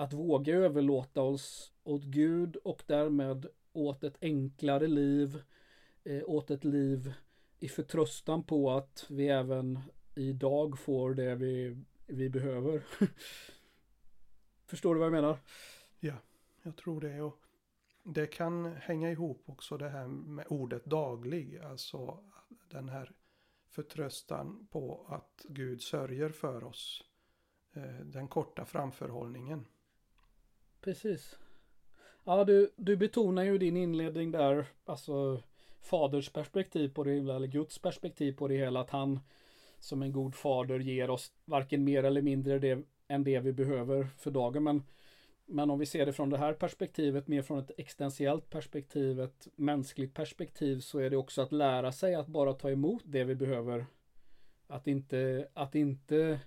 att 0.00 0.12
våga 0.12 0.54
överlåta 0.54 1.22
oss 1.22 1.72
åt 1.84 2.02
Gud 2.02 2.56
och 2.56 2.82
därmed 2.86 3.46
åt 3.72 4.04
ett 4.04 4.16
enklare 4.20 4.86
liv, 4.86 5.42
eh, 6.04 6.22
åt 6.26 6.50
ett 6.50 6.64
liv 6.64 7.12
i 7.58 7.68
förtröstan 7.68 8.42
på 8.42 8.70
att 8.70 9.06
vi 9.08 9.28
även 9.28 9.80
idag 10.14 10.78
får 10.78 11.14
det 11.14 11.34
vi, 11.34 11.76
vi 12.06 12.30
behöver. 12.30 12.82
Förstår 14.66 14.94
du 14.94 14.98
vad 14.98 15.06
jag 15.06 15.12
menar? 15.12 15.38
Ja, 16.00 16.14
jag 16.62 16.76
tror 16.76 17.00
det. 17.00 17.22
Och 17.22 17.42
det 18.02 18.26
kan 18.26 18.64
hänga 18.64 19.10
ihop 19.10 19.42
också 19.46 19.76
det 19.76 19.88
här 19.88 20.06
med 20.06 20.46
ordet 20.48 20.84
daglig. 20.84 21.58
Alltså 21.58 22.24
den 22.68 22.88
här 22.88 23.12
förtröstan 23.68 24.66
på 24.70 25.06
att 25.08 25.46
Gud 25.48 25.82
sörjer 25.82 26.28
för 26.28 26.64
oss. 26.64 27.04
Eh, 27.72 28.00
den 28.04 28.28
korta 28.28 28.64
framförhållningen. 28.64 29.66
Precis. 30.80 31.38
Ja, 32.24 32.44
du, 32.44 32.70
du 32.76 32.96
betonar 32.96 33.42
ju 33.42 33.58
din 33.58 33.76
inledning 33.76 34.30
där, 34.30 34.66
alltså 34.84 35.42
faders 35.80 36.28
perspektiv 36.28 36.88
på 36.88 37.04
det 37.04 37.10
hela, 37.10 37.36
eller 37.36 37.46
Guds 37.46 37.78
perspektiv 37.78 38.32
på 38.32 38.48
det 38.48 38.56
hela, 38.56 38.80
att 38.80 38.90
han 38.90 39.20
som 39.80 40.02
en 40.02 40.12
god 40.12 40.34
fader 40.34 40.78
ger 40.78 41.10
oss 41.10 41.32
varken 41.44 41.84
mer 41.84 42.04
eller 42.04 42.22
mindre 42.22 42.58
det, 42.58 42.82
än 43.08 43.24
det 43.24 43.40
vi 43.40 43.52
behöver 43.52 44.04
för 44.18 44.30
dagen. 44.30 44.64
Men, 44.64 44.82
men 45.46 45.70
om 45.70 45.78
vi 45.78 45.86
ser 45.86 46.06
det 46.06 46.12
från 46.12 46.30
det 46.30 46.38
här 46.38 46.52
perspektivet, 46.52 47.28
mer 47.28 47.42
från 47.42 47.58
ett 47.58 47.70
existentiellt 47.76 48.50
perspektiv, 48.50 49.20
ett 49.20 49.48
mänskligt 49.56 50.14
perspektiv, 50.14 50.80
så 50.80 50.98
är 50.98 51.10
det 51.10 51.16
också 51.16 51.42
att 51.42 51.52
lära 51.52 51.92
sig 51.92 52.14
att 52.14 52.26
bara 52.26 52.52
ta 52.52 52.70
emot 52.70 53.02
det 53.04 53.24
vi 53.24 53.34
behöver. 53.34 53.86
Att 54.66 54.86
inte, 54.86 55.48
att 55.54 55.74
inte 55.74 56.40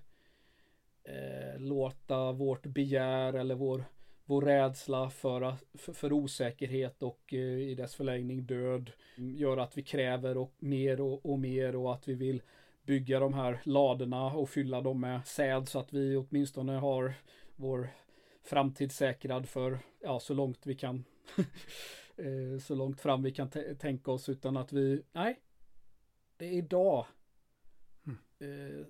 eh, 1.04 1.60
låta 1.60 2.32
vårt 2.32 2.66
begär 2.66 3.32
eller 3.32 3.54
vår 3.54 3.84
vår 4.32 4.42
rädsla 4.42 5.10
för, 5.10 5.54
för, 5.74 5.92
för 5.92 6.12
osäkerhet 6.12 7.02
och 7.02 7.34
eh, 7.34 7.38
i 7.38 7.74
dess 7.74 7.94
förlängning 7.94 8.46
död 8.46 8.90
gör 9.16 9.56
att 9.56 9.78
vi 9.78 9.82
kräver 9.82 10.36
och 10.36 10.54
mer 10.58 11.00
och, 11.00 11.26
och 11.26 11.38
mer 11.38 11.76
och 11.76 11.94
att 11.94 12.08
vi 12.08 12.14
vill 12.14 12.42
bygga 12.82 13.20
de 13.20 13.34
här 13.34 13.60
ladorna 13.64 14.24
och 14.24 14.48
fylla 14.48 14.80
dem 14.80 15.00
med 15.00 15.26
säd 15.26 15.68
så 15.68 15.78
att 15.78 15.92
vi 15.92 16.16
åtminstone 16.16 16.72
har 16.72 17.14
vår 17.56 17.88
framtid 18.42 18.92
säkrad 18.92 19.48
för 19.48 19.78
ja, 20.00 20.20
så 20.20 20.34
långt 20.34 20.66
vi 20.66 20.74
kan 20.74 21.04
eh, 22.16 22.58
så 22.60 22.74
långt 22.74 23.00
fram 23.00 23.22
vi 23.22 23.30
kan 23.30 23.50
tänka 23.78 24.10
oss 24.10 24.28
utan 24.28 24.56
att 24.56 24.72
vi 24.72 25.02
nej 25.12 25.40
det 26.36 26.46
är 26.46 26.52
idag 26.52 27.06
mm. 28.06 28.18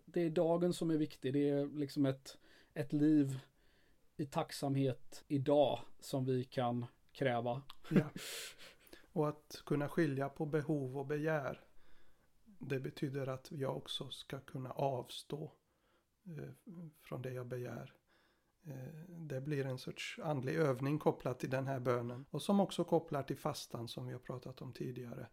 Det 0.04 0.22
är 0.22 0.30
dagen 0.30 0.72
som 0.72 0.90
är 0.90 0.96
viktig 0.96 1.32
det 1.32 1.48
är 1.48 1.78
liksom 1.78 2.06
ett 2.06 2.38
ett 2.74 2.92
liv 2.92 3.38
i 4.22 4.26
tacksamhet 4.26 5.24
idag 5.28 5.80
som 6.00 6.24
vi 6.24 6.44
kan 6.44 6.86
kräva. 7.12 7.62
Ja. 7.90 8.10
Och 9.12 9.28
att 9.28 9.62
kunna 9.66 9.88
skilja 9.88 10.28
på 10.28 10.46
behov 10.46 10.98
och 10.98 11.06
begär. 11.06 11.60
Det 12.44 12.80
betyder 12.80 13.26
att 13.26 13.52
jag 13.52 13.76
också 13.76 14.10
ska 14.10 14.40
kunna 14.40 14.70
avstå 14.70 15.52
eh, 16.26 16.74
från 17.02 17.22
det 17.22 17.32
jag 17.32 17.46
begär. 17.46 17.94
Eh, 18.66 19.08
det 19.08 19.40
blir 19.40 19.66
en 19.66 19.78
sorts 19.78 20.18
andlig 20.22 20.54
övning 20.54 20.98
kopplat 20.98 21.38
till 21.38 21.50
den 21.50 21.66
här 21.66 21.80
bönen. 21.80 22.24
Och 22.30 22.42
som 22.42 22.60
också 22.60 22.84
kopplar 22.84 23.22
till 23.22 23.38
fastan 23.38 23.88
som 23.88 24.06
vi 24.06 24.12
har 24.12 24.20
pratat 24.20 24.62
om 24.62 24.72
tidigare. 24.72 25.26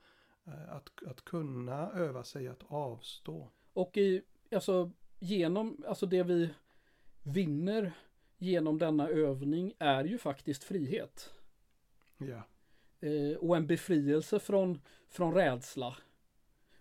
Eh, 0.46 0.75
att, 0.75 1.03
att 1.08 1.25
kunna 1.25 1.91
öva 1.91 2.24
sig 2.24 2.48
att 2.48 2.63
avstå. 2.67 3.51
Och 3.74 3.98
i, 3.98 4.22
alltså 4.51 4.91
genom, 5.19 5.84
alltså 5.88 6.05
det 6.05 6.24
vi 6.24 6.53
vinner 7.24 7.93
genom 8.39 8.77
denna 8.77 9.10
övning 9.10 9.74
är 9.79 10.03
ju 10.03 10.17
faktiskt 10.17 10.63
frihet. 10.63 11.34
Ja. 12.17 12.43
Eh, 13.00 13.38
och 13.38 13.58
en 13.58 13.67
befrielse 13.67 14.39
från, 14.39 14.81
från 15.10 15.34
rädsla. 15.34 15.98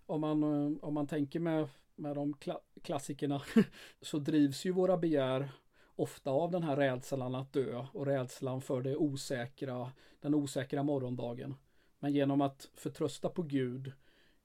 Om 0.07 0.21
man, 0.21 0.43
eh, 0.43 0.85
om 0.85 0.95
man 0.95 1.07
tänker 1.07 1.41
med, 1.41 1.69
med 1.95 2.15
de 2.15 2.33
kla 2.33 2.61
klassikerna 2.83 3.43
så 4.01 4.19
drivs 4.19 4.65
ju 4.65 4.73
våra 4.73 4.97
begär 4.97 5.49
ofta 5.97 6.31
av 6.31 6.51
den 6.51 6.63
här 6.63 6.77
rädslan 6.77 7.35
att 7.35 7.53
dö 7.53 7.87
och 7.93 8.07
rädslan 8.07 8.61
för 8.61 8.83
det 8.83 8.97
osäkra, 8.97 9.93
den 10.21 10.35
osäkra 10.35 10.83
morgondagen. 10.83 11.55
Men 11.99 12.13
genom 12.13 12.41
att 12.41 12.71
förtrösta 12.75 13.29
på 13.29 13.43
Gud, 13.43 13.93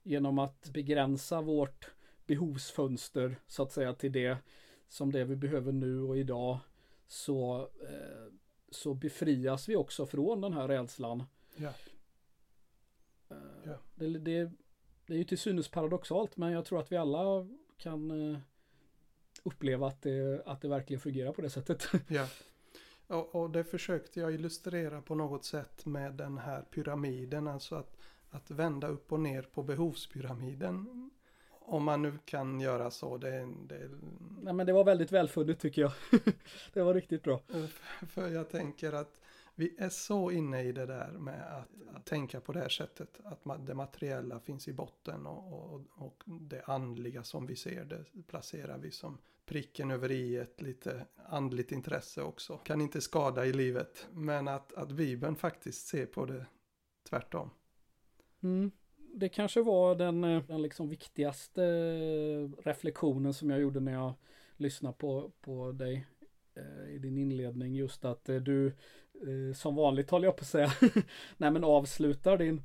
genom 0.03 0.39
att 0.39 0.69
begränsa 0.73 1.41
vårt 1.41 1.91
behovsfönster 2.25 3.35
så 3.47 3.63
att 3.63 3.71
säga 3.71 3.93
till 3.93 4.11
det 4.11 4.37
som 4.87 5.11
det 5.11 5.23
vi 5.23 5.35
behöver 5.35 5.71
nu 5.71 6.01
och 6.01 6.17
idag 6.17 6.59
så, 7.07 7.61
eh, 7.61 8.33
så 8.69 8.93
befrias 8.93 9.69
vi 9.69 9.75
också 9.75 10.05
från 10.05 10.41
den 10.41 10.53
här 10.53 10.67
rädslan. 10.67 11.23
Eh, 13.29 13.37
ja. 13.65 13.77
Det, 13.95 14.19
det, 14.19 14.51
det 15.07 15.13
är 15.13 15.17
ju 15.17 15.23
till 15.23 15.37
synes 15.37 15.67
paradoxalt 15.67 16.37
men 16.37 16.51
jag 16.51 16.65
tror 16.65 16.79
att 16.79 16.91
vi 16.91 16.97
alla 16.97 17.47
kan 17.77 18.31
eh, 18.31 18.39
uppleva 19.43 19.87
att 19.87 20.01
det, 20.01 20.43
att 20.45 20.61
det 20.61 20.67
verkligen 20.67 20.99
fungerar 20.99 21.31
på 21.31 21.41
det 21.41 21.49
sättet. 21.49 21.87
Ja. 22.07 22.27
Och, 23.07 23.35
och, 23.35 23.49
det 23.49 23.63
försökte 23.63 24.19
jag 24.19 24.33
illustrera 24.33 25.01
på 25.01 25.15
något 25.15 25.45
sätt 25.45 25.85
med 25.85 26.13
den 26.13 26.37
här 26.37 26.61
pyramiden. 26.61 27.47
Alltså 27.47 27.75
att, 27.75 27.97
att 28.29 28.51
vända 28.51 28.87
upp 28.87 29.11
och 29.11 29.19
ner 29.19 29.41
på 29.41 29.63
behovspyramiden 29.63 31.09
om 31.65 31.83
man 31.83 32.01
nu 32.01 32.19
kan 32.25 32.59
göra 32.59 32.91
så. 32.91 33.17
Det, 33.17 33.47
det... 33.67 33.89
Nej 34.41 34.53
men 34.53 34.65
det 34.65 34.73
var 34.73 34.83
väldigt 34.83 35.11
välfunnet 35.11 35.59
tycker 35.59 35.81
jag. 35.81 35.91
det 36.73 36.81
var 36.81 36.93
riktigt 36.93 37.23
bra. 37.23 37.41
För 38.07 38.27
jag 38.27 38.49
tänker 38.49 38.93
att 38.93 39.21
vi 39.55 39.75
är 39.77 39.89
så 39.89 40.31
inne 40.31 40.63
i 40.63 40.71
det 40.71 40.85
där 40.85 41.11
med 41.11 41.41
att, 41.41 41.95
att 41.95 42.05
tänka 42.05 42.41
på 42.41 42.53
det 42.53 42.59
här 42.59 42.69
sättet. 42.69 43.19
Att 43.23 43.67
det 43.67 43.73
materiella 43.73 44.39
finns 44.39 44.67
i 44.67 44.73
botten 44.73 45.25
och, 45.25 45.73
och, 45.73 45.81
och 45.95 46.23
det 46.25 46.63
andliga 46.65 47.23
som 47.23 47.45
vi 47.45 47.55
ser 47.55 47.85
det 47.85 48.05
placerar 48.27 48.77
vi 48.77 48.91
som 48.91 49.17
pricken 49.45 49.91
över 49.91 50.11
i 50.11 50.37
ett 50.37 50.61
lite 50.61 51.05
andligt 51.25 51.71
intresse 51.71 52.21
också. 52.21 52.57
Kan 52.57 52.81
inte 52.81 53.01
skada 53.01 53.45
i 53.45 53.53
livet. 53.53 54.07
Men 54.11 54.47
att, 54.47 54.73
att 54.73 54.91
Bibeln 54.91 55.35
faktiskt 55.35 55.87
ser 55.87 56.05
på 56.05 56.25
det 56.25 56.45
tvärtom. 57.09 57.49
Mm 58.43 58.71
det 59.13 59.29
kanske 59.29 59.61
var 59.61 59.95
den, 59.95 60.23
eh, 60.23 60.43
den 60.47 60.61
liksom 60.61 60.89
viktigaste 60.89 61.63
eh, 61.63 62.63
reflektionen 62.65 63.33
som 63.33 63.49
jag 63.49 63.59
gjorde 63.59 63.79
när 63.79 63.93
jag 63.93 64.13
lyssnade 64.57 64.95
på, 64.97 65.31
på 65.41 65.71
dig 65.71 66.07
eh, 66.55 66.95
i 66.95 66.97
din 66.97 67.17
inledning. 67.17 67.75
Just 67.75 68.05
att 68.05 68.25
du 68.25 68.73
som 69.55 69.75
vanligt 69.75 70.09
håller 70.09 70.27
jag 70.27 70.35
på 70.35 70.41
att 70.41 70.47
säga, 70.47 70.71
nej 71.37 71.51
men 71.51 71.63
avslutar 71.63 72.37
din, 72.37 72.61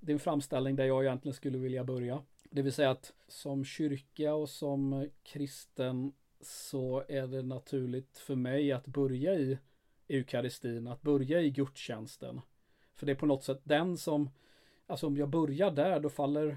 din 0.00 0.18
framställning 0.18 0.76
där 0.76 0.84
jag 0.84 1.04
egentligen 1.04 1.34
skulle 1.34 1.58
vilja 1.58 1.84
börja. 1.84 2.22
Det 2.50 2.62
vill 2.62 2.72
säga 2.72 2.90
att 2.90 3.12
som 3.28 3.64
kyrka 3.64 4.34
och 4.34 4.48
som 4.48 5.08
kristen 5.22 6.12
så 6.40 7.04
är 7.08 7.26
det 7.26 7.42
naturligt 7.42 8.18
för 8.18 8.34
mig 8.34 8.72
att 8.72 8.86
börja 8.86 9.34
i 9.34 9.58
eukaristin, 10.08 10.86
att 10.86 11.02
börja 11.02 11.40
i 11.40 11.50
gudstjänsten. 11.50 12.40
För 12.94 13.06
det 13.06 13.12
är 13.12 13.16
på 13.16 13.26
något 13.26 13.44
sätt 13.44 13.60
den 13.64 13.96
som 13.96 14.30
Alltså 14.86 15.06
om 15.06 15.16
jag 15.16 15.28
börjar 15.28 15.70
där 15.70 16.00
då 16.00 16.08
faller, 16.08 16.56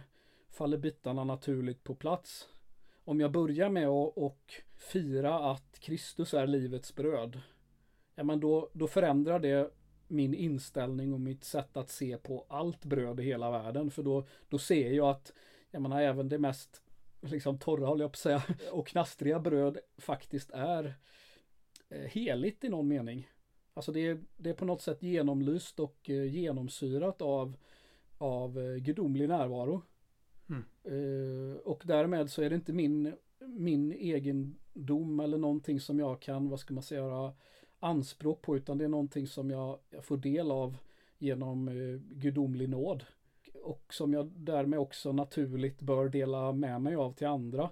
faller 0.50 0.77
bitarna 0.77 1.24
naturligt 1.24 1.84
på 1.84 1.96
plats. 1.96 2.48
Om 3.03 3.19
jag 3.19 3.31
börjar 3.31 3.69
med 3.69 3.88
att 3.88 4.17
och 4.17 4.53
fira 4.75 5.51
att 5.51 5.79
Kristus 5.79 6.34
är 6.34 6.48
livets 6.48 6.96
bröd. 6.96 7.41
Ja 8.15 8.24
men 8.24 8.39
då, 8.39 8.69
då 8.74 8.88
förändrar 8.88 9.39
det 9.39 9.74
min 10.07 10.34
inställning 10.34 11.13
och 11.13 11.22
mitt 11.22 11.43
sätt 11.43 11.77
att 11.77 11.89
se 11.89 12.17
på 12.17 12.46
allt 12.50 12.86
bröd 12.86 13.19
i 13.19 13.24
hela 13.24 13.51
världen. 13.51 13.91
För 13.91 14.03
då, 14.03 14.25
då 14.50 14.57
ser 14.57 14.91
jag 14.91 15.10
att, 15.10 15.34
jag 15.72 15.81
menar 15.81 16.01
även 16.01 16.29
det 16.29 16.38
mest 16.38 16.81
liksom 17.22 17.60
torra 17.60 17.88
håller 17.88 18.03
jag 18.03 18.12
på 18.12 18.15
att 18.15 18.17
säga, 18.17 18.43
och 18.72 18.88
knastriga 18.88 19.39
bröd 19.39 19.77
faktiskt 19.98 20.51
är 20.51 20.96
eh, 21.89 22.01
heligt 22.01 22.63
i 22.63 22.69
någon 22.69 22.88
mening. 22.88 23.29
Alltså 23.74 23.91
det 23.91 24.07
är, 24.07 24.24
det 24.38 24.50
är 24.50 24.53
på 24.53 24.65
något 24.65 24.81
sätt 24.81 25.03
genomlyst 25.03 25.79
och 25.79 26.10
eh, 26.10 26.25
genomsyrat 26.25 27.22
av 27.22 27.57
av 28.17 28.59
eh, 28.59 28.75
gudomlig 28.75 29.27
närvaro. 29.27 29.81
Mm. 30.50 30.63
Eh, 30.83 31.57
och 31.57 31.83
därmed 31.86 32.29
så 32.29 32.41
är 32.41 32.50
det 32.50 32.55
inte 32.55 32.74
min, 32.74 33.13
min 33.39 33.93
egendom 33.93 35.19
eller 35.19 35.38
någonting 35.38 35.79
som 35.79 36.00
jag 36.00 36.21
kan, 36.21 36.50
vad 36.50 36.59
ska 36.59 36.74
man 36.74 36.83
säga, 36.83 37.33
anspråk 37.79 38.41
på 38.41 38.57
utan 38.57 38.77
det 38.77 38.86
är 38.86 38.89
någonting 38.89 39.27
som 39.27 39.50
jag, 39.50 39.79
jag 39.89 40.05
får 40.05 40.17
del 40.17 40.51
av 40.51 40.77
genom 41.17 41.67
eh, 41.67 42.00
gudomlig 42.00 42.69
nåd. 42.69 43.03
Och 43.63 43.93
som 43.93 44.13
jag 44.13 44.27
därmed 44.27 44.79
också 44.79 45.12
naturligt 45.12 45.81
bör 45.81 46.09
dela 46.09 46.51
med 46.51 46.81
mig 46.81 46.95
av 46.95 47.13
till 47.13 47.27
andra. 47.27 47.69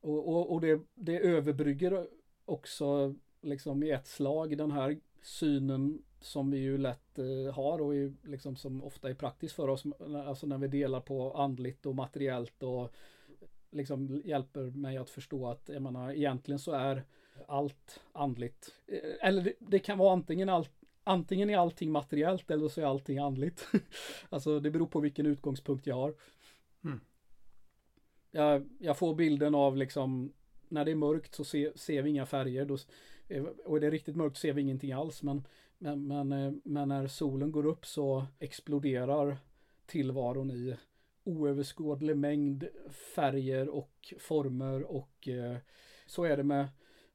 Och, 0.00 0.28
och, 0.28 0.52
och 0.52 0.60
det, 0.60 0.80
det 0.94 1.18
överbrygger 1.18 2.08
också 2.44 3.14
liksom 3.42 3.82
i 3.82 3.90
ett 3.90 4.06
slag 4.06 4.58
den 4.58 4.70
här 4.70 5.00
synen 5.22 6.02
som 6.20 6.50
vi 6.50 6.58
ju 6.58 6.78
lätt 6.78 7.18
eh, 7.18 7.54
har 7.54 7.80
och 7.80 7.94
är, 7.94 8.12
liksom 8.22 8.56
som 8.56 8.84
ofta 8.84 9.10
är 9.10 9.14
praktiskt 9.14 9.54
för 9.54 9.68
oss. 9.68 9.84
Alltså 10.26 10.46
när 10.46 10.58
vi 10.58 10.68
delar 10.68 11.00
på 11.00 11.32
andligt 11.32 11.86
och 11.86 11.94
materiellt 11.94 12.62
och 12.62 12.92
liksom 13.70 14.22
hjälper 14.24 14.60
mig 14.60 14.96
att 14.96 15.10
förstå 15.10 15.48
att 15.48 15.68
jag 15.68 15.82
menar 15.82 16.12
egentligen 16.12 16.58
så 16.58 16.72
är 16.72 17.04
allt 17.48 18.00
andligt. 18.12 18.74
Eh, 18.86 19.28
eller 19.28 19.42
det, 19.42 19.52
det, 19.58 19.78
kan 19.78 19.98
vara 19.98 20.12
antingen 20.12 20.48
allt 20.48 20.70
Antingen 21.04 21.50
är 21.50 21.58
allting 21.58 21.90
materiellt 21.90 22.50
eller 22.50 22.68
så 22.68 22.80
är 22.80 22.84
allting 22.84 23.18
andligt. 23.18 23.68
alltså 24.28 24.60
det 24.60 24.70
beror 24.70 24.86
på 24.86 25.00
vilken 25.00 25.26
utgångspunkt 25.26 25.86
jag 25.86 25.94
har. 25.94 26.14
Mm. 26.84 27.00
Jag, 28.30 28.68
jag, 28.78 28.98
får 28.98 29.14
bilden 29.14 29.54
av 29.54 29.76
liksom 29.76 30.32
när 30.68 30.84
det 30.84 30.90
är 30.90 30.94
mörkt 30.94 31.34
så 31.34 31.44
se, 31.44 31.78
ser 31.78 32.02
vi 32.02 32.10
inga 32.10 32.26
färger. 32.26 32.64
Då, 32.64 32.78
och 33.64 33.76
är 33.76 33.80
det 33.80 33.90
riktigt 33.90 34.16
mörkt 34.16 34.36
ser 34.36 34.52
vi 34.52 34.62
ingenting 34.62 34.92
alls. 34.92 35.22
Men, 35.22 35.44
men, 35.78 36.06
men, 36.06 36.32
eh, 36.32 36.52
men 36.64 36.88
när 36.88 37.06
solen 37.06 37.52
går 37.52 37.66
upp 37.66 37.86
så 37.86 38.26
exploderar 38.38 39.38
tillvaron 39.86 40.50
i 40.50 40.76
oöverskådlig 41.24 42.16
mängd 42.16 42.68
färger 43.14 43.68
och 43.68 44.14
former 44.18 44.82
och 44.82 45.28
eh, 45.28 45.56
så 46.06 46.24
är 46.24 46.36
det 46.36 46.44
med 46.44 46.68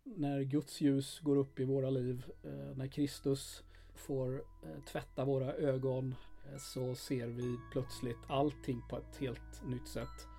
när 0.04 0.42
Guds 0.42 0.82
ljus 0.82 1.20
går 1.20 1.36
upp 1.36 1.60
i 1.60 1.64
våra 1.64 1.90
liv, 1.90 2.26
eh, 2.44 2.78
när 2.78 2.88
Kristus 2.88 3.64
får 3.96 4.34
eh, 4.36 4.84
tvätta 4.92 5.26
våra 5.26 5.54
ögon 5.54 6.16
eh, 6.46 6.58
så 6.58 6.96
ser 6.96 7.28
vi 7.28 7.58
plötsligt 7.72 8.18
allting 8.28 8.82
på 8.90 8.98
ett 8.98 9.18
helt 9.20 9.68
nytt 9.68 9.88
sätt. 9.88 10.33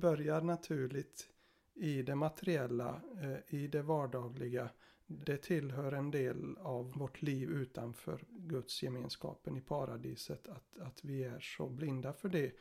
Börjar 0.00 0.40
naturligt 0.40 1.30
i 1.74 2.02
det 2.02 2.14
materiella, 2.14 3.00
eh, 3.22 3.54
i 3.54 3.66
det 3.66 3.82
vardagliga. 3.82 4.70
Det 5.06 5.36
tillhör 5.36 5.92
en 5.92 6.10
del 6.10 6.56
av 6.58 6.92
vårt 6.92 7.22
liv 7.22 7.50
utanför 7.50 8.24
Guds 8.28 8.82
gemenskapen 8.82 9.56
i 9.56 9.60
paradiset. 9.60 10.48
Att, 10.48 10.78
att 10.78 11.04
vi 11.04 11.24
är 11.24 11.40
så 11.40 11.68
blinda 11.68 12.12
för 12.12 12.28
det. 12.28 12.52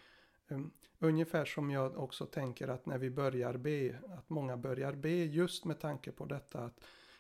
Ehm, 0.48 0.72
ungefär 1.00 1.46
som 1.46 1.72
jag 1.72 1.98
också 1.98 2.26
tänker 2.26 2.68
att 2.68 2.86
när 2.86 2.98
vi 2.98 3.10
börjar 3.10 3.58
be, 3.58 4.00
att 4.18 4.30
många 4.30 4.58
börjar 4.58 4.94
be 4.94 5.10
just 5.10 5.66
med 5.66 5.80
tanke 5.80 6.12
på 6.12 6.26
detta 6.26 6.60
att 6.60 6.80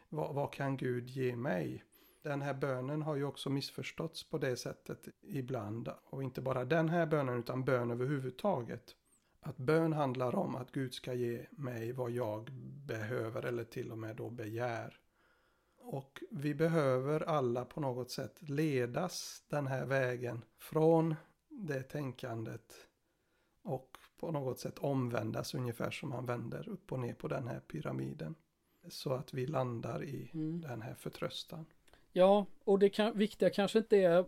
vad, 0.09 0.35
vad 0.35 0.53
kan 0.53 0.77
Gud 0.77 1.09
ge 1.09 1.35
mig? 1.35 1.83
Den 2.21 2.41
här 2.41 2.53
bönen 2.53 3.01
har 3.01 3.15
ju 3.15 3.23
också 3.23 3.49
missförståtts 3.49 4.29
på 4.29 4.37
det 4.37 4.55
sättet 4.55 5.07
ibland. 5.21 5.89
Och 6.03 6.23
inte 6.23 6.41
bara 6.41 6.65
den 6.65 6.89
här 6.89 7.05
bönen 7.05 7.39
utan 7.39 7.65
bön 7.65 7.91
överhuvudtaget. 7.91 8.95
Att 9.41 9.57
bön 9.57 9.93
handlar 9.93 10.35
om 10.35 10.55
att 10.55 10.71
Gud 10.71 10.93
ska 10.93 11.13
ge 11.13 11.45
mig 11.51 11.91
vad 11.91 12.11
jag 12.11 12.49
behöver 12.85 13.45
eller 13.45 13.63
till 13.63 13.91
och 13.91 13.97
med 13.97 14.15
då 14.15 14.29
begär. 14.29 14.99
Och 15.77 16.23
vi 16.31 16.55
behöver 16.55 17.21
alla 17.21 17.65
på 17.65 17.81
något 17.81 18.11
sätt 18.11 18.49
ledas 18.49 19.43
den 19.47 19.67
här 19.67 19.85
vägen 19.85 20.45
från 20.57 21.15
det 21.49 21.83
tänkandet 21.83 22.73
och 23.63 23.97
på 24.19 24.31
något 24.31 24.59
sätt 24.59 24.79
omvändas 24.79 25.53
ungefär 25.53 25.91
som 25.91 26.09
man 26.09 26.25
vänder 26.25 26.69
upp 26.69 26.91
och 26.91 26.99
ner 26.99 27.13
på 27.13 27.27
den 27.27 27.47
här 27.47 27.59
pyramiden. 27.59 28.35
Så 28.87 29.13
att 29.13 29.33
vi 29.33 29.47
landar 29.47 30.03
i 30.03 30.31
mm. 30.33 30.61
den 30.61 30.81
här 30.81 30.93
förtröstan. 30.93 31.65
Ja, 32.11 32.45
och 32.63 32.79
det 32.79 32.89
kan, 32.89 33.17
viktiga 33.17 33.49
kanske 33.49 33.79
inte 33.79 33.97
är 33.97 34.25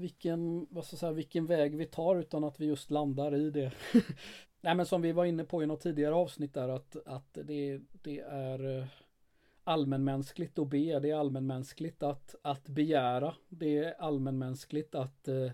vilken, 0.00 0.66
vad 0.70 0.84
ska 0.84 0.94
jag 0.94 1.00
säga, 1.00 1.12
vilken 1.12 1.46
väg 1.46 1.76
vi 1.76 1.86
tar 1.86 2.16
utan 2.16 2.44
att 2.44 2.60
vi 2.60 2.66
just 2.66 2.90
landar 2.90 3.34
i 3.34 3.50
det. 3.50 3.72
Nej 4.60 4.74
men 4.74 4.86
som 4.86 5.02
vi 5.02 5.12
var 5.12 5.24
inne 5.24 5.44
på 5.44 5.62
i 5.62 5.66
något 5.66 5.80
tidigare 5.80 6.14
avsnitt 6.14 6.54
där 6.54 6.68
att, 6.68 6.96
att 7.06 7.38
det, 7.44 7.80
det 8.02 8.20
är 8.20 8.78
eh, 8.78 8.86
allmänmänskligt 9.64 10.58
att 10.58 10.68
be, 10.68 11.00
det 11.00 11.10
är 11.10 11.14
allmänmänskligt 11.14 12.02
att, 12.02 12.34
att 12.42 12.68
begära, 12.68 13.34
det 13.48 13.78
är 13.78 13.94
allmänmänskligt 14.00 14.94
att 14.94 15.28
eh, 15.28 15.50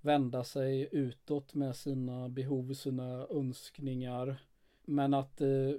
vända 0.00 0.44
sig 0.44 0.88
utåt 0.92 1.54
med 1.54 1.76
sina 1.76 2.28
behov, 2.28 2.74
sina 2.74 3.26
önskningar. 3.30 4.36
Men 4.84 5.14
att, 5.14 5.40
eh, 5.40 5.72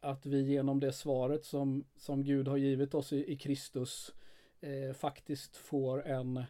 att 0.00 0.26
vi 0.26 0.42
genom 0.42 0.80
det 0.80 0.92
svaret 0.92 1.44
som, 1.44 1.84
som 1.96 2.24
Gud 2.24 2.48
har 2.48 2.56
givit 2.56 2.94
oss 2.94 3.12
i, 3.12 3.32
i 3.32 3.36
Kristus 3.36 4.14
eh, 4.60 4.94
faktiskt 4.94 5.56
får 5.56 6.06
en 6.06 6.44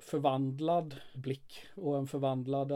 förvandlad 0.00 0.96
blick 1.14 1.66
och 1.74 1.98
en 1.98 2.06
förvandlad, 2.06 2.72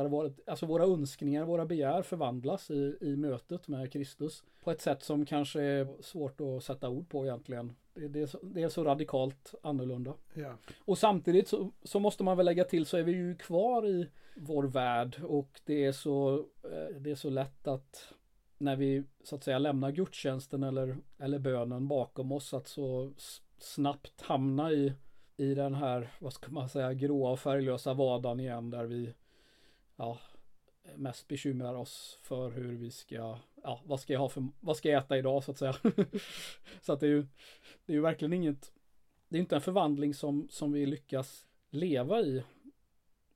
alltså 0.46 0.66
våra 0.66 0.84
önskningar, 0.84 1.44
våra 1.44 1.66
begär 1.66 2.02
förvandlas 2.02 2.70
i, 2.70 2.96
i 3.00 3.16
mötet 3.16 3.68
med 3.68 3.92
Kristus 3.92 4.42
på 4.64 4.70
ett 4.70 4.80
sätt 4.80 5.02
som 5.02 5.26
kanske 5.26 5.62
är 5.62 6.02
svårt 6.02 6.40
att 6.40 6.64
sätta 6.64 6.88
ord 6.88 7.08
på 7.08 7.24
egentligen. 7.24 7.72
Det, 7.94 8.08
det, 8.08 8.22
är, 8.22 8.26
så, 8.26 8.38
det 8.42 8.62
är 8.62 8.68
så 8.68 8.84
radikalt 8.84 9.54
annorlunda. 9.62 10.14
Ja. 10.34 10.54
Och 10.78 10.98
samtidigt 10.98 11.48
så, 11.48 11.72
så, 11.82 12.00
måste 12.00 12.24
man 12.24 12.36
väl 12.36 12.46
lägga 12.46 12.64
till 12.64 12.86
så 12.86 12.96
är 12.96 13.02
vi 13.02 13.12
ju 13.12 13.36
kvar 13.36 13.86
i 13.86 14.08
vår 14.36 14.64
värld 14.64 15.20
och 15.22 15.60
det 15.64 15.84
är 15.84 15.92
så, 15.92 16.38
eh, 16.64 16.96
det 17.00 17.10
är 17.10 17.14
så 17.14 17.30
lätt 17.30 17.68
att 17.68 18.12
när 18.58 18.76
vi 18.76 19.04
så 19.24 19.36
att 19.36 19.44
säga 19.44 19.58
lämnar 19.58 19.90
gudstjänsten 19.90 20.62
eller, 20.62 20.96
eller 21.18 21.38
bönen 21.38 21.88
bakom 21.88 22.32
oss 22.32 22.54
att 22.54 22.68
så 22.68 23.12
snabbt 23.58 24.20
hamna 24.20 24.72
i 24.72 24.92
i 25.38 25.54
den 25.54 25.74
här, 25.74 26.10
vad 26.18 26.32
ska 26.32 26.50
man 26.50 26.68
säga, 26.68 26.94
gråa 26.94 27.30
och 27.30 27.40
färglösa 27.40 27.94
vardagen 27.94 28.40
igen 28.40 28.70
där 28.70 28.84
vi 28.84 29.14
ja, 29.96 30.18
mest 30.96 31.28
bekymrar 31.28 31.74
oss 31.74 32.18
för 32.22 32.50
hur 32.50 32.76
vi 32.76 32.90
ska, 32.90 33.38
ja, 33.62 33.80
vad 33.84 34.00
ska 34.00 34.12
jag 34.12 34.20
ha 34.20 34.28
för, 34.28 34.48
vad 34.60 34.76
ska 34.76 34.88
jag 34.88 35.04
äta 35.04 35.18
idag 35.18 35.44
så 35.44 35.50
att 35.50 35.58
säga. 35.58 35.76
så 36.80 36.92
att 36.92 37.00
det 37.00 37.06
är 37.06 37.10
ju, 37.10 37.26
det 37.86 37.92
är 37.92 37.94
ju 37.94 38.00
verkligen 38.00 38.32
inget, 38.32 38.72
det 39.28 39.36
är 39.36 39.40
inte 39.40 39.54
en 39.54 39.62
förvandling 39.62 40.14
som, 40.14 40.48
som 40.50 40.72
vi 40.72 40.86
lyckas 40.86 41.46
leva 41.70 42.20
i 42.20 42.42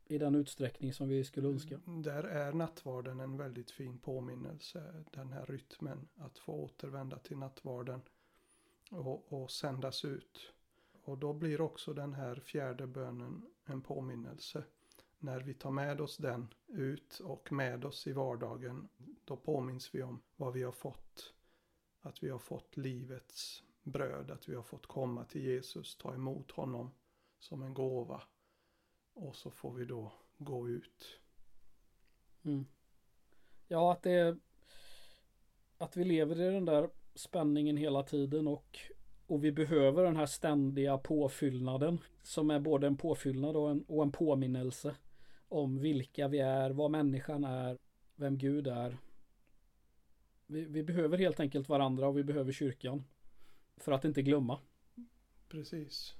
i 0.04 0.18
den 0.18 0.34
utsträckning 0.34 0.92
som 0.92 1.08
vi 1.08 1.24
skulle 1.24 1.48
önska. 1.48 1.80
Mm, 1.86 2.02
där 2.02 2.24
är 2.24 2.52
nattvarden 2.52 3.20
en 3.20 3.36
väldigt 3.36 3.70
fin 3.70 3.98
påminnelse, 3.98 5.04
den 5.12 5.32
här 5.32 5.46
rytmen 5.46 6.08
att 6.16 6.38
få 6.38 6.52
återvända 6.52 7.18
till 7.18 7.36
nattvarden 7.36 8.00
och, 8.90 9.32
och 9.32 9.50
sändas 9.50 10.04
ut 10.04 10.52
och 11.04 11.18
då 11.18 11.32
blir 11.32 11.60
också 11.60 11.92
den 11.92 12.12
här 12.14 12.34
fjärde 12.34 12.86
bönen 12.86 13.46
en 13.64 13.82
påminnelse. 13.82 14.64
När 15.18 15.40
vi 15.40 15.54
tar 15.54 15.70
med 15.70 16.00
oss 16.00 16.16
den 16.16 16.54
ut 16.66 17.20
och 17.20 17.52
med 17.52 17.84
oss 17.84 18.06
i 18.06 18.12
vardagen, 18.12 18.88
då 19.24 19.36
påminns 19.36 19.94
vi 19.94 20.02
om 20.02 20.22
vad 20.36 20.52
vi 20.52 20.62
har 20.62 20.72
fått. 20.72 21.34
Att 22.00 22.22
vi 22.22 22.28
har 22.28 22.38
fått 22.38 22.76
livets 22.76 23.62
bröd, 23.82 24.30
att 24.30 24.48
vi 24.48 24.54
har 24.54 24.62
fått 24.62 24.86
komma 24.86 25.24
till 25.24 25.42
Jesus, 25.42 25.96
ta 25.96 26.14
emot 26.14 26.50
honom 26.50 26.90
som 27.38 27.62
en 27.62 27.74
gåva. 27.74 28.22
Och 29.14 29.36
så 29.36 29.50
får 29.50 29.72
vi 29.72 29.84
då 29.84 30.12
gå 30.38 30.68
ut. 30.68 31.20
Mm. 32.42 32.66
Ja, 33.68 33.92
att 33.92 34.02
det 34.02 34.38
att 35.78 35.96
vi 35.96 36.04
lever 36.04 36.40
i 36.40 36.50
den 36.52 36.64
där 36.64 36.90
spänningen 37.14 37.76
hela 37.76 38.02
tiden 38.02 38.48
och 38.48 38.78
och 39.26 39.44
vi 39.44 39.52
behöver 39.52 40.04
den 40.04 40.16
här 40.16 40.26
ständiga 40.26 40.98
påfyllnaden 40.98 41.98
som 42.22 42.50
är 42.50 42.60
både 42.60 42.86
en 42.86 42.96
påfyllnad 42.96 43.56
och 43.56 43.70
en, 43.70 43.84
och 43.88 44.02
en 44.02 44.12
påminnelse 44.12 44.96
om 45.48 45.78
vilka 45.78 46.28
vi 46.28 46.38
är, 46.38 46.70
vad 46.70 46.90
människan 46.90 47.44
är, 47.44 47.78
vem 48.16 48.38
Gud 48.38 48.66
är. 48.66 48.98
Vi, 50.46 50.64
vi 50.64 50.82
behöver 50.82 51.18
helt 51.18 51.40
enkelt 51.40 51.68
varandra 51.68 52.08
och 52.08 52.18
vi 52.18 52.24
behöver 52.24 52.52
kyrkan 52.52 53.04
för 53.76 53.92
att 53.92 54.04
inte 54.04 54.22
glömma. 54.22 54.58
Precis. 55.48 56.14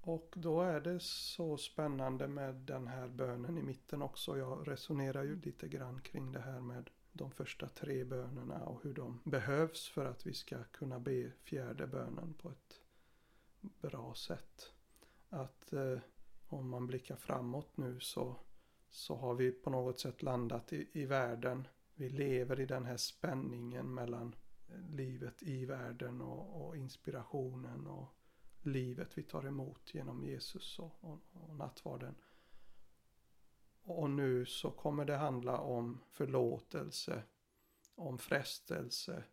Och 0.00 0.34
då 0.36 0.62
är 0.62 0.80
det 0.80 1.00
så 1.00 1.56
spännande 1.56 2.28
med 2.28 2.54
den 2.54 2.86
här 2.86 3.08
bönen 3.08 3.58
i 3.58 3.62
mitten 3.62 4.02
också. 4.02 4.38
Jag 4.38 4.68
resonerar 4.68 5.22
ju 5.22 5.40
lite 5.40 5.68
grann 5.68 6.00
kring 6.00 6.32
det 6.32 6.40
här 6.40 6.60
med 6.60 6.90
de 7.12 7.30
första 7.30 7.68
tre 7.68 8.04
bönerna 8.04 8.64
och 8.64 8.82
hur 8.82 8.94
de 8.94 9.20
behövs 9.24 9.88
för 9.88 10.04
att 10.04 10.26
vi 10.26 10.34
ska 10.34 10.64
kunna 10.64 10.98
be 11.00 11.30
fjärde 11.42 11.86
bönen 11.86 12.34
på 12.34 12.50
ett 12.50 12.80
bra 13.60 14.14
sätt. 14.14 14.72
Att 15.28 15.72
eh, 15.72 15.98
om 16.48 16.68
man 16.68 16.86
blickar 16.86 17.16
framåt 17.16 17.76
nu 17.76 18.00
så, 18.00 18.36
så 18.90 19.16
har 19.16 19.34
vi 19.34 19.52
på 19.52 19.70
något 19.70 20.00
sätt 20.00 20.22
landat 20.22 20.72
i, 20.72 20.88
i 20.92 21.04
världen. 21.04 21.68
Vi 21.94 22.08
lever 22.08 22.60
i 22.60 22.66
den 22.66 22.84
här 22.84 22.96
spänningen 22.96 23.94
mellan 23.94 24.34
eh, 24.68 24.90
livet 24.90 25.42
i 25.42 25.64
världen 25.64 26.20
och, 26.20 26.66
och 26.66 26.76
inspirationen 26.76 27.86
och 27.86 28.14
livet 28.62 29.18
vi 29.18 29.22
tar 29.22 29.46
emot 29.46 29.94
genom 29.94 30.24
Jesus 30.24 30.78
och, 30.78 30.92
och, 31.00 31.18
och 31.32 31.56
nattvarden. 31.56 32.14
Och 33.84 34.10
nu 34.10 34.46
så 34.46 34.70
kommer 34.70 35.04
det 35.04 35.16
handla 35.16 35.58
om 35.58 36.00
förlåtelse, 36.10 37.22
om 37.94 38.18
frestelse, 38.18 39.24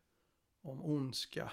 om 0.62 0.86
ondska. 0.86 1.52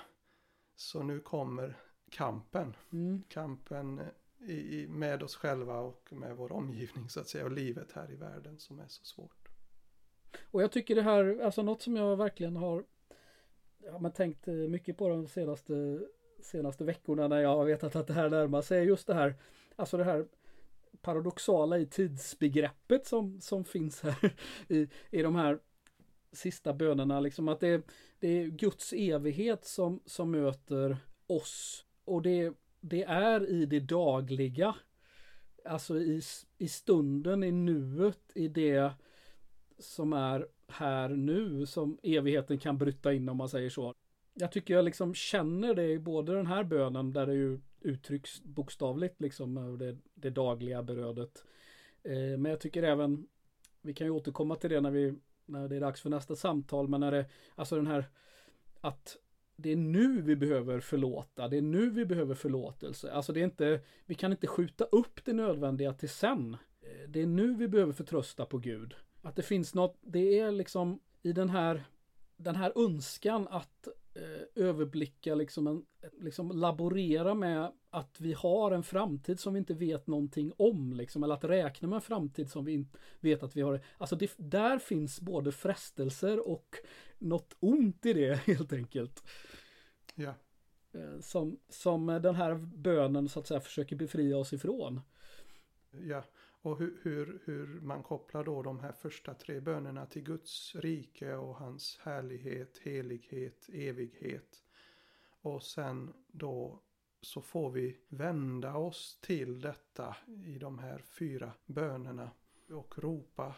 Så 0.77 1.03
nu 1.03 1.21
kommer 1.21 1.77
kampen. 2.11 2.77
Mm. 2.93 3.23
Kampen 3.29 4.01
i, 4.39 4.53
i, 4.53 4.89
med 4.89 5.23
oss 5.23 5.37
själva 5.37 5.81
och 5.81 6.09
med 6.13 6.37
vår 6.37 6.53
omgivning 6.53 7.09
så 7.09 7.21
att 7.21 7.29
säga 7.29 7.45
och 7.45 7.53
livet 7.53 7.93
här 7.93 8.13
i 8.13 8.17
världen 8.17 8.59
som 8.59 8.81
är 8.81 8.89
så 8.89 9.05
svårt. 9.05 9.49
Och 10.51 10.63
jag 10.63 10.73
tycker 10.73 10.95
det 10.95 11.03
här, 11.03 11.41
alltså 11.45 11.63
något 11.63 11.83
som 11.83 11.97
jag 11.97 12.17
verkligen 12.17 12.57
har 12.57 12.85
ja, 13.79 13.99
men 13.99 14.13
tänkt 14.13 14.47
mycket 14.47 14.97
på 14.97 15.09
de 15.09 15.29
senaste, 15.29 16.01
senaste 16.43 16.85
veckorna 16.85 17.29
när 17.29 17.41
jag 17.41 17.57
har 17.57 17.65
vetat 17.65 17.97
att 17.97 18.07
det 18.07 18.13
här 18.13 18.31
närmar 18.31 18.63
sig. 18.63 18.85
Just 18.85 19.07
det 19.07 19.15
här, 19.15 19.35
alltså 19.77 19.97
det 19.97 20.05
här 20.05 20.27
paradoxala 21.03 21.79
i 21.79 21.87
tidsbegreppet 21.87 23.07
som, 23.07 23.41
som 23.41 23.65
finns 23.65 24.03
här 24.03 24.35
i, 24.69 24.89
i 25.11 25.23
de 25.23 25.37
här 25.37 25.59
sista 26.33 26.75
bönerna. 26.75 27.21
Liksom 27.21 27.49
att 27.49 27.61
det, 27.61 27.87
det 28.21 28.29
är 28.29 28.47
Guds 28.47 28.93
evighet 28.93 29.65
som, 29.65 30.01
som 30.07 30.31
möter 30.31 30.97
oss. 31.27 31.85
Och 32.05 32.23
det, 32.23 32.53
det 32.81 33.03
är 33.03 33.51
i 33.51 33.67
det 33.67 33.81
dagliga. 33.81 34.75
Alltså 35.65 35.99
i, 35.99 36.23
i 36.59 36.69
stunden, 36.69 37.45
i 37.45 37.53
nuet, 37.53 38.31
i 38.35 38.49
det 38.49 38.93
som 39.79 40.13
är 40.13 40.47
här 40.69 41.09
nu 41.09 41.67
som 41.67 41.99
evigheten 42.03 42.59
kan 42.59 42.79
bryta 42.79 43.13
in 43.13 43.29
om 43.29 43.37
man 43.37 43.49
säger 43.49 43.71
så. 43.71 43.95
Jag 44.35 44.53
tycker 44.53 44.75
jag 44.75 44.85
liksom 44.85 45.15
känner 45.15 45.75
det 45.75 45.89
i 45.89 45.99
både 45.99 46.35
den 46.35 46.47
här 46.47 46.65
bönen 46.65 47.13
där 47.13 47.27
det 47.27 47.35
ju 47.35 47.61
uttrycks 47.87 48.43
bokstavligt 48.43 49.21
liksom 49.21 49.79
det, 49.79 49.97
det 50.15 50.31
dagliga 50.31 50.83
berödet. 50.83 51.45
Eh, 52.03 52.39
men 52.39 52.45
jag 52.45 52.61
tycker 52.61 52.83
även, 52.83 53.27
vi 53.83 53.95
kan 53.95 54.07
ju 54.07 54.11
återkomma 54.11 54.57
till 54.57 54.71
det 54.71 54.81
när 54.81 54.91
vi 54.91 55.15
när 55.47 55.69
det 55.69 55.77
är 55.77 55.81
dags 55.81 56.01
för 56.01 56.11
nästa 56.11 56.37
samtal, 56.37 56.89
men 56.89 57.01
när 57.01 57.11
det, 57.11 57.27
alltså 57.55 57.77
den 57.77 57.87
här 57.87 58.05
att 58.81 59.17
det 59.57 59.73
är 59.73 59.77
nu 59.77 60.23
vi 60.23 60.37
behöver 60.37 60.81
förlåta, 60.81 61.49
det 61.49 61.57
är 61.57 61.63
nu 61.63 61.91
vi 61.91 62.05
behöver 62.05 62.35
förlåtelse. 62.35 63.13
Alltså 63.13 63.33
det 63.33 63.41
är 63.41 63.45
inte, 63.45 63.81
vi 64.07 64.15
kan 64.15 64.33
inte 64.33 64.47
skjuta 64.47 64.85
upp 64.85 65.25
det 65.25 65.33
nödvändiga 65.33 65.93
till 65.93 66.09
sen. 66.09 66.57
Eh, 66.81 67.09
det 67.09 67.23
är 67.23 67.27
nu 67.27 67.55
vi 67.55 67.69
behöver 67.69 67.93
förtrösta 67.93 68.47
på 68.47 68.59
Gud. 68.59 68.95
Att 69.23 69.37
det 69.37 69.43
finns 69.43 69.75
något, 69.75 69.97
det 70.01 70.39
är 70.39 70.51
liksom 70.51 71.01
i 71.23 71.33
den 71.33 71.51
här, 71.51 71.85
den 72.37 72.57
här 72.57 72.73
önskan 72.77 73.49
att 73.51 73.89
eh, 74.17 74.65
överblicka, 74.65 75.35
liksom, 75.35 75.67
en, 75.67 75.85
liksom 76.21 76.51
laborera 76.51 77.35
med 77.35 77.73
att 77.91 78.21
vi 78.21 78.33
har 78.33 78.71
en 78.71 78.83
framtid 78.83 79.41
som 79.41 79.53
vi 79.53 79.59
inte 79.59 79.75
vet 79.75 80.07
någonting 80.07 80.53
om, 80.57 80.93
liksom, 80.93 81.23
eller 81.23 81.35
att 81.35 81.45
räkna 81.45 81.89
med 81.89 81.97
en 81.97 82.03
framtid 82.03 82.51
som 82.51 82.65
vi 82.65 82.73
inte 82.73 82.99
vet 83.21 83.43
att 83.43 83.57
vi 83.57 83.63
har. 83.63 83.81
Alltså 83.99 84.17
det, 84.17 84.35
där 84.37 84.79
finns 84.79 85.21
både 85.21 85.53
frestelser 85.53 86.49
och 86.49 86.77
något 87.19 87.57
ont 87.61 88.07
i 88.07 88.13
det 88.13 88.35
helt 88.47 88.73
enkelt. 88.73 89.23
Ja. 90.15 90.35
Eh, 90.93 91.21
som, 91.21 91.59
som 91.69 92.07
den 92.07 92.35
här 92.35 92.55
bönen 92.55 93.29
så 93.29 93.41
att 93.41 93.47
säga 93.47 93.61
försöker 93.61 93.97
befria 93.97 94.37
oss 94.37 94.53
ifrån. 94.53 95.01
Ja, 95.91 96.25
och 96.67 96.79
hur, 96.79 96.99
hur, 97.03 97.43
hur 97.45 97.81
man 97.81 98.03
kopplar 98.03 98.45
då 98.45 98.63
de 98.63 98.81
här 98.81 98.93
första 98.93 99.35
tre 99.35 99.61
bönerna 99.61 100.07
till 100.07 100.23
Guds 100.23 100.75
rike 100.75 101.35
och 101.35 101.57
hans 101.57 101.99
härlighet, 102.03 102.79
helighet, 102.79 103.69
evighet. 103.73 104.63
Och 105.41 105.63
sen 105.63 106.13
då 106.27 106.83
så 107.21 107.43
får 107.43 107.71
vi 107.71 107.99
vända 108.09 108.75
oss 108.75 109.19
till 109.21 109.61
detta 109.61 110.17
i 110.45 110.59
de 110.59 110.79
här 110.79 110.99
fyra 110.99 111.53
bönerna 111.67 112.31
och 112.71 112.99
ropa 112.99 113.55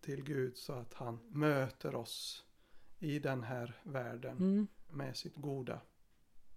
till 0.00 0.24
Gud 0.24 0.56
så 0.56 0.72
att 0.72 0.94
han 0.94 1.18
möter 1.28 1.94
oss 1.94 2.46
i 2.98 3.18
den 3.18 3.42
här 3.42 3.80
världen 3.82 4.36
mm. 4.38 4.66
med 4.88 5.16
sitt 5.16 5.36
goda. 5.36 5.80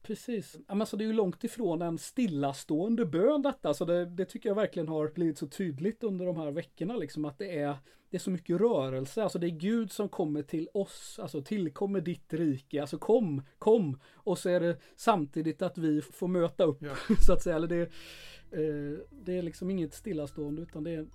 Precis. 0.09 0.57
Alltså 0.67 0.97
det 0.97 1.03
är 1.03 1.05
ju 1.05 1.13
långt 1.13 1.43
ifrån 1.43 1.81
en 1.81 1.97
stillastående 1.97 3.05
bön 3.05 3.41
detta. 3.41 3.73
Så 3.73 3.85
det, 3.85 4.05
det, 4.05 4.25
tycker 4.25 4.49
jag 4.49 4.55
verkligen 4.55 4.87
har 4.87 5.07
blivit 5.07 5.37
så 5.37 5.47
tydligt 5.47 6.03
under 6.03 6.25
de 6.25 6.37
här 6.37 6.51
veckorna. 6.51 6.95
Liksom 6.95 7.25
att 7.25 7.37
det 7.37 7.59
är, 7.59 7.77
det 8.09 8.17
är 8.17 8.19
så 8.19 8.31
mycket 8.31 8.61
rörelse. 8.61 9.23
Alltså 9.23 9.39
det 9.39 9.47
är 9.47 9.59
Gud 9.59 9.91
som 9.91 10.09
kommer 10.09 10.43
till 10.43 10.69
oss. 10.73 11.19
Alltså 11.21 11.41
tillkommer 11.41 12.01
ditt 12.01 12.33
rike. 12.33 12.81
Alltså 12.81 12.97
kom, 12.97 13.41
kom. 13.59 13.99
Och 14.13 14.37
så 14.37 14.49
är 14.49 14.59
det 14.59 14.77
samtidigt 14.95 15.61
att 15.61 15.77
vi 15.77 16.01
får 16.01 16.27
möta 16.27 16.63
upp. 16.63 16.81
Ja. 16.81 16.95
Så 17.25 17.33
att 17.33 17.43
säga. 17.43 17.55
Eller 17.55 17.67
det, 17.67 17.81
eh, 18.51 18.99
det 19.11 19.37
är 19.37 19.41
liksom 19.41 19.69
inget 19.69 19.93
stillastående 19.93 20.61
utan 20.61 20.83
det 20.83 20.91
är, 20.91 21.07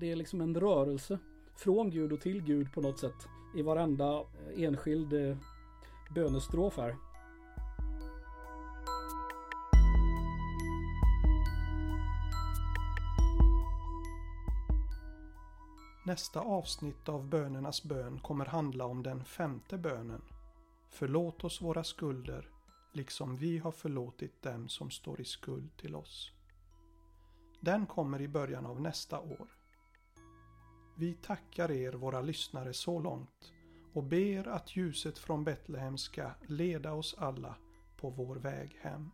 det 0.00 0.12
är 0.12 0.16
liksom 0.16 0.40
en 0.40 0.60
rörelse. 0.60 1.18
Från 1.56 1.90
Gud 1.90 2.12
och 2.12 2.20
till 2.20 2.42
Gud 2.42 2.72
på 2.72 2.80
något 2.80 2.98
sätt. 2.98 3.28
I 3.56 3.62
varenda 3.62 4.24
enskild 4.56 5.12
eh, 5.12 5.36
bönestrof 6.14 6.76
här. 6.76 7.13
Nästa 16.06 16.40
avsnitt 16.40 17.08
av 17.08 17.28
bönernas 17.28 17.82
bön 17.82 18.18
kommer 18.18 18.46
handla 18.46 18.84
om 18.84 19.02
den 19.02 19.24
femte 19.24 19.78
bönen. 19.78 20.22
Förlåt 20.88 21.44
oss 21.44 21.62
våra 21.62 21.84
skulder, 21.84 22.48
liksom 22.92 23.36
vi 23.36 23.58
har 23.58 23.72
förlåtit 23.72 24.42
dem 24.42 24.68
som 24.68 24.90
står 24.90 25.20
i 25.20 25.24
skuld 25.24 25.76
till 25.76 25.94
oss. 25.94 26.32
Den 27.60 27.86
kommer 27.86 28.20
i 28.20 28.28
början 28.28 28.66
av 28.66 28.80
nästa 28.80 29.20
år. 29.20 29.48
Vi 30.96 31.14
tackar 31.14 31.70
er 31.70 31.92
våra 31.92 32.20
lyssnare 32.20 32.72
så 32.72 32.98
långt 32.98 33.52
och 33.92 34.04
ber 34.04 34.48
att 34.48 34.76
ljuset 34.76 35.18
från 35.18 35.44
Betlehem 35.44 35.98
ska 35.98 36.30
leda 36.46 36.92
oss 36.92 37.14
alla 37.18 37.56
på 37.96 38.10
vår 38.10 38.36
väg 38.36 38.78
hem. 38.80 39.10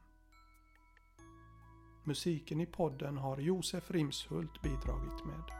Musiken 2.05 2.61
i 2.61 2.67
podden 2.67 3.17
har 3.17 3.39
Josef 3.39 3.91
Rimshult 3.91 4.63
bidragit 4.63 5.25
med. 5.27 5.60